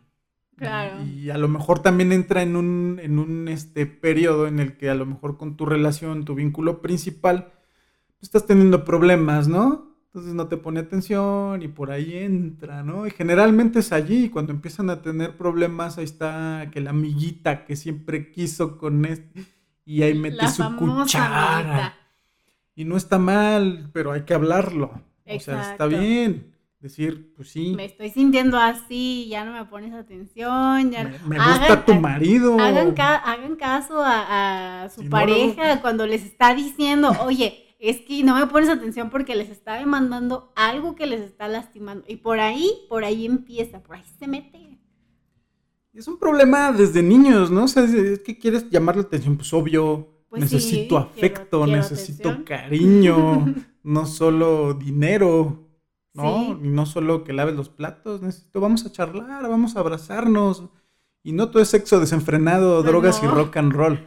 [0.57, 1.03] Claro.
[1.03, 4.75] Y, y a lo mejor también entra en un, en un este, periodo en el
[4.75, 7.51] que a lo mejor con tu relación, tu vínculo principal,
[8.17, 9.90] pues, estás teniendo problemas, ¿no?
[10.13, 13.07] Entonces no te pone atención y por ahí entra, ¿no?
[13.07, 17.77] Y generalmente es allí, cuando empiezan a tener problemas, ahí está que la amiguita que
[17.77, 19.45] siempre quiso con este,
[19.85, 21.57] y ahí mete La su cuchara.
[21.59, 21.93] amiguita.
[22.75, 24.87] Y no está mal, pero hay que hablarlo.
[24.87, 25.87] O sea, está Exacto.
[25.87, 31.03] bien decir, pues sí, Me estoy sintiendo así, ya no me pones atención, ya...
[31.05, 32.59] me, me Hagan- gusta tu marido.
[32.59, 37.70] Hagan, ca- hagan caso a, a su Si no, pareja cuando les está diciendo, oye,
[37.81, 42.05] es que no me pones atención porque les está demandando algo que les está lastimando.
[42.07, 44.79] Y por ahí, por ahí empieza, por ahí se mete.
[45.93, 47.65] Es un problema desde niños, ¿no?
[47.65, 50.07] O sea, es- que quieres llamar la atención, pues obvio.
[50.29, 52.45] Pues necesito afecto, quiero necesito atención.
[52.45, 53.53] cariño,
[53.83, 55.67] no solo dinero,
[56.13, 56.57] ¿no?
[56.61, 56.67] Sí.
[56.67, 60.63] Y no solo que laves los platos, necesito, vamos a charlar, vamos a abrazarnos.
[61.23, 64.05] Y no todo es sexo desenfrenado, No, drogas y rock and roll.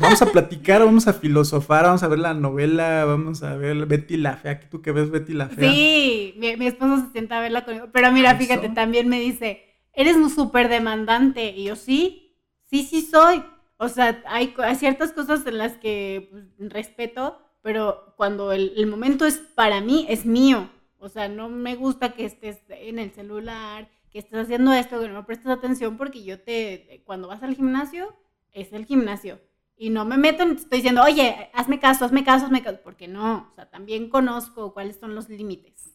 [0.00, 4.16] Vamos a platicar, vamos a filosofar, vamos a ver la novela, vamos a ver Betty
[4.16, 5.70] la Fea, tú que ves Betty la Fea.
[5.70, 7.88] Sí, mi, mi esposo se sienta a verla conmigo.
[7.92, 8.40] Pero mira, Eso.
[8.40, 11.54] fíjate, también me dice, eres un súper demandante.
[11.56, 13.42] Y yo, sí, sí, sí soy.
[13.76, 19.24] O sea, hay, ciertas cosas en las que pues, respeto, pero cuando el, el momento
[19.26, 20.68] es para mí, es mío.
[20.98, 25.08] O sea, no me gusta que estés en el celular, que estés haciendo esto, que
[25.08, 28.14] no me prestes atención, porque yo te, cuando vas al gimnasio,
[28.52, 29.38] es el gimnasio.
[29.78, 33.08] Y no me meto, en- estoy diciendo, oye, hazme caso, hazme caso, hazme caso, porque
[33.08, 35.94] no, o sea, también conozco cuáles son los límites.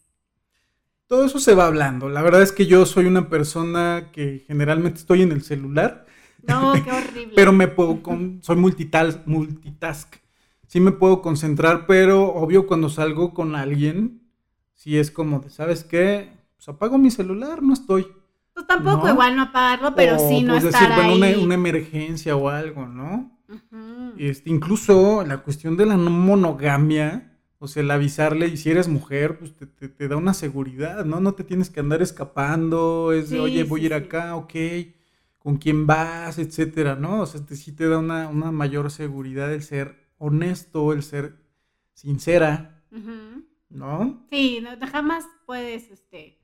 [1.06, 2.08] Todo eso se va hablando.
[2.08, 6.06] La verdad es que yo soy una persona que generalmente estoy en el celular,
[6.42, 7.44] No, qué horrible.
[7.44, 10.16] pero me puedo con, soy multitask, multitask.
[10.66, 14.22] Sí me puedo concentrar, pero obvio cuando salgo con alguien,
[14.74, 16.32] sí es como de, ¿sabes qué?
[16.56, 18.06] Pues apago mi celular, no estoy.
[18.52, 19.08] Pues tampoco ¿no?
[19.08, 21.14] igual no apagarlo, pero O, sí no pues, estar decir, bueno, ahí.
[21.14, 23.33] una, una emergencia o algo, ¿no?
[23.54, 23.80] Ujú.
[24.16, 28.88] Este, incluso la cuestión de la no monogamia, o sea, el avisarle, y si eres
[28.88, 31.20] mujer, pues te, te- te da una seguridad, ¿no?
[31.20, 33.94] No te tienes que andar escapando, es de, Sí, oye, voy a sí, ir sí.
[33.94, 34.52] acá, ok,
[35.38, 37.22] con quién vas, etcétera, ¿no?
[37.22, 41.36] O sea, te, sí te da una, una mayor seguridad el ser honesto, el ser
[41.94, 42.82] sincera.
[43.70, 44.24] ¿no?
[44.30, 46.38] Sí, no, jamás puedes este,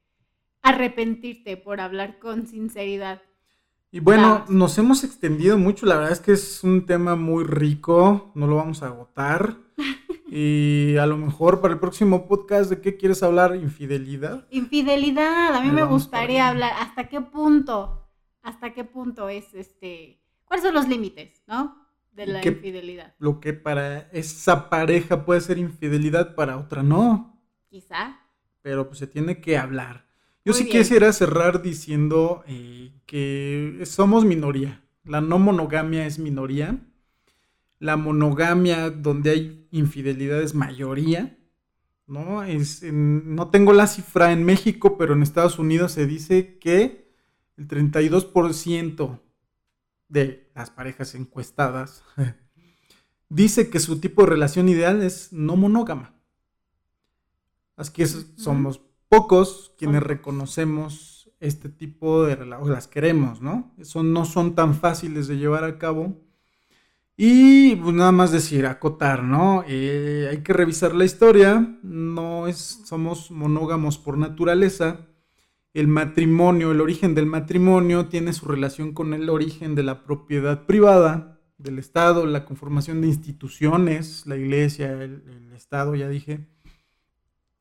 [0.63, 3.23] arrepentirte por hablar con sinceridad.
[3.93, 4.45] Y bueno, Claro.
[4.49, 8.57] nos hemos extendido mucho, la verdad es que es un tema muy rico, no lo
[8.57, 9.57] vamos a agotar.
[10.33, 13.57] Y a lo mejor para el próximo podcast, ¿de qué quieres hablar?
[13.57, 14.47] ¿Infidelidad?
[14.51, 18.09] Infidelidad, a mí me gustaría hablar hasta qué punto,
[18.41, 21.85] hasta qué punto es este, cuáles son los límites, ¿no?
[22.13, 23.13] De ¿Y la infidelidad.
[23.19, 27.43] Lo que para esa pareja puede ser infidelidad, para otra no.
[27.69, 28.21] Quizá.
[28.63, 30.07] Pero pues se tiene que hablar.
[30.45, 30.79] Yo Muy sí bien.
[30.79, 34.83] quisiera cerrar diciendo eh, que somos minoría.
[35.05, 36.79] La no monogamia es minoría.
[37.79, 41.39] La monogamia donde hay infidelidad es mayoría.
[42.07, 42.43] ¿no?
[42.45, 47.13] Es, en- no tengo la cifra en México, pero en Estados Unidos se dice que
[47.57, 49.21] el 32%
[50.09, 52.05] de las parejas encuestadas
[53.29, 56.15] dice que su tipo de relación ideal es no monógama.
[57.77, 58.81] Así que somos
[59.11, 63.75] pocos quienes reconocemos este tipo de relaciones, las queremos, ¿no?
[63.77, 66.17] Eso no son tan fáciles de llevar a cabo.
[67.17, 69.65] Y pues nada más decir, acotar, ¿no?
[69.67, 75.09] Eh, hay que revisar la historia, no es, somos monógamos por naturaleza.
[75.75, 80.67] El matrimonio, el origen del matrimonio tiene su relación con el origen de la propiedad
[80.67, 86.47] privada, del Estado, la conformación de instituciones, la iglesia, el, el Estado, ya dije.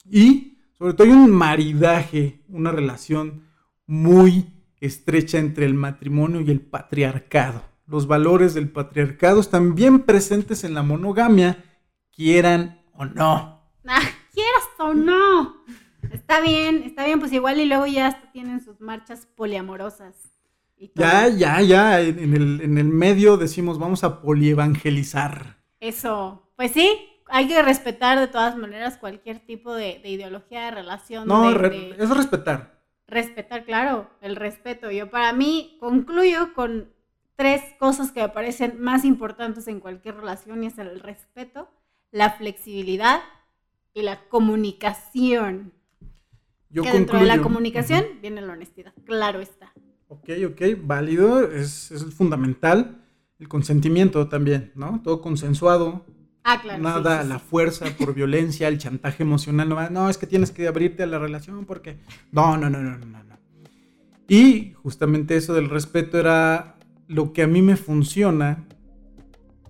[0.10, 3.43] Y sobre todo hay un maridaje, una relación
[3.86, 4.47] muy
[4.80, 7.61] estrecha entre el matrimonio y el patriarcado.
[7.86, 11.65] Los valores del patriarcado están bien presentes en la monogamia,
[12.15, 13.61] quieran o no.
[13.86, 14.01] Ah,
[14.34, 15.65] quieras o no.
[16.13, 20.15] Está bien, está bien, pues igual y luego ya hasta tienen sus marchas poliamorosas.
[20.77, 21.03] y todo.
[21.05, 25.57] Ya, ya, ya, en en el, en el medio decimos vamos a polievangelizar.
[25.82, 26.89] Eso, pues sí,
[27.30, 31.27] hay que respetar de todas maneras cualquier tipo de, de ideología de relación.
[31.27, 32.80] No, de- re- de- es respetar.
[33.07, 34.91] Respetar, claro, el respeto.
[34.91, 36.89] Yo para mí concluyo con
[37.36, 41.69] tres cosas que me parecen más importantes en cualquier relación y es el respeto,
[42.11, 43.21] la flexibilidad
[43.93, 45.73] y la comunicación.
[46.69, 49.73] Yo que dentro de la concluyo- comunicación viene la honestidad, claro está.
[50.07, 53.03] Ok, ok, válido, es, es fundamental.
[53.39, 55.01] El consentimiento también, ¿no?
[55.03, 56.05] Todo consensuado,
[56.44, 56.78] Ah, claro.
[56.78, 59.70] sí, nada sí, la fuerza, por violencia, el chantaje emocional.
[59.70, 61.98] No, no, es que tienes que abrirte a la relación porque...
[62.32, 63.20] No, no, no, no, no, no.
[64.30, 66.78] Y justamente eso del respeto era
[67.08, 68.68] lo que a mí me funciona.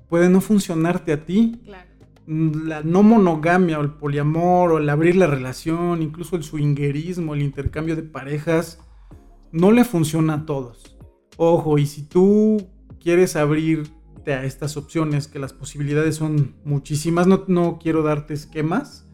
[0.09, 1.61] Puede no funcionarte a ti.
[1.63, 1.89] Claro.
[2.27, 7.41] La no monogamia o el poliamor o el abrir la relación, incluso el swingerismo, el
[7.41, 8.79] intercambio de parejas,
[9.51, 10.97] no le funciona a todos.
[11.37, 12.67] Ojo, y si tú
[12.99, 13.35] quieres
[14.29, 19.05] abrirte a estas opciones, que las posibilidades son muchísimas, no, no quiero darte esquemas.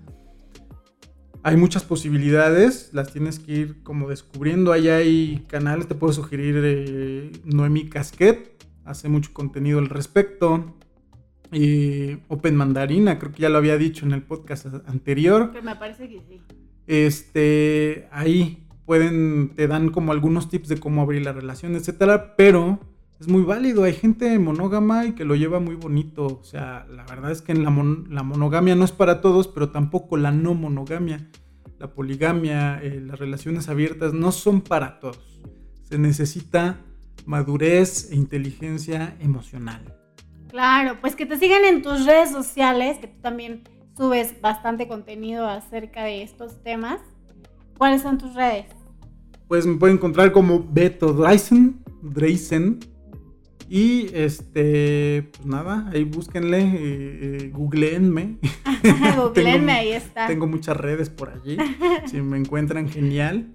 [1.44, 4.72] Hay muchas posibilidades, las tienes que ir como descubriendo.
[4.72, 10.76] Ahí hay canales, te puedo sugerir eh, Noemi Casquet, hace mucho contenido al respecto.
[11.52, 15.52] Eh, Open Mandarina, creo que ya lo había dicho en el podcast anterior.
[15.52, 16.42] Que me parece que sí.
[16.88, 22.80] Este, ahí pueden, te dan como algunos tips de cómo abrir la relación, etcétera, pero
[23.26, 23.84] es muy válido.
[23.84, 26.28] Hay gente monógama y que lo lleva muy bonito.
[26.28, 29.48] O sea, la verdad es que en la, mon- la monogamia no es para todos,
[29.48, 31.28] pero tampoco la no monogamia.
[31.80, 35.42] La poligamia, eh, las relaciones abiertas no son para todos.
[35.82, 36.78] Se necesita
[37.26, 39.82] madurez e inteligencia emocional.
[40.50, 43.64] Claro, pues que te sigan en tus redes sociales, que tú también
[43.98, 47.00] subes bastante contenido acerca de estos temas.
[47.78, 48.68] ¿Cuáles son tus redes?
[49.48, 52.80] Pues me pueden encontrar como Beto Dreisen, Dreisen.
[53.68, 58.38] Y este, pues nada, ahí búsquenle, eh, eh, googleenme.
[59.18, 60.28] Googleenme, ahí está.
[60.28, 61.58] Tengo muchas redes por allí.
[62.06, 63.52] si me encuentran, genial.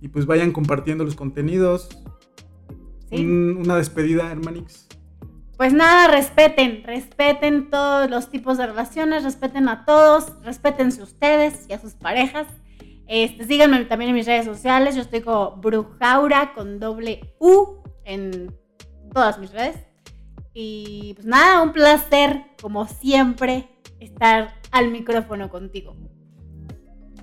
[0.00, 1.88] Y pues vayan compartiendo los contenidos.
[3.10, 3.24] Sí.
[3.24, 4.86] Un- una despedida, hermanix.
[5.56, 11.72] Pues nada, respeten, respeten todos los tipos de relaciones, respeten a todos, respétense ustedes y
[11.72, 12.48] a sus parejas.
[13.06, 18.52] Este, síganme también en mis redes sociales, yo estoy como Brujaura con doble U en
[19.12, 19.76] todas mis redes.
[20.54, 23.68] Y pues nada, un placer, como siempre,
[24.00, 25.96] estar al micrófono contigo.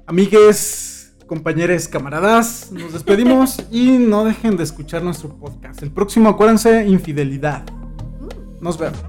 [0.08, 5.84] Amigues, compañeros, camaradas, nos despedimos y no dejen de escuchar nuestro podcast.
[5.84, 7.64] El próximo, acuérdense, infidelidad.
[8.20, 8.64] Uh.
[8.64, 9.00] Nos vemos.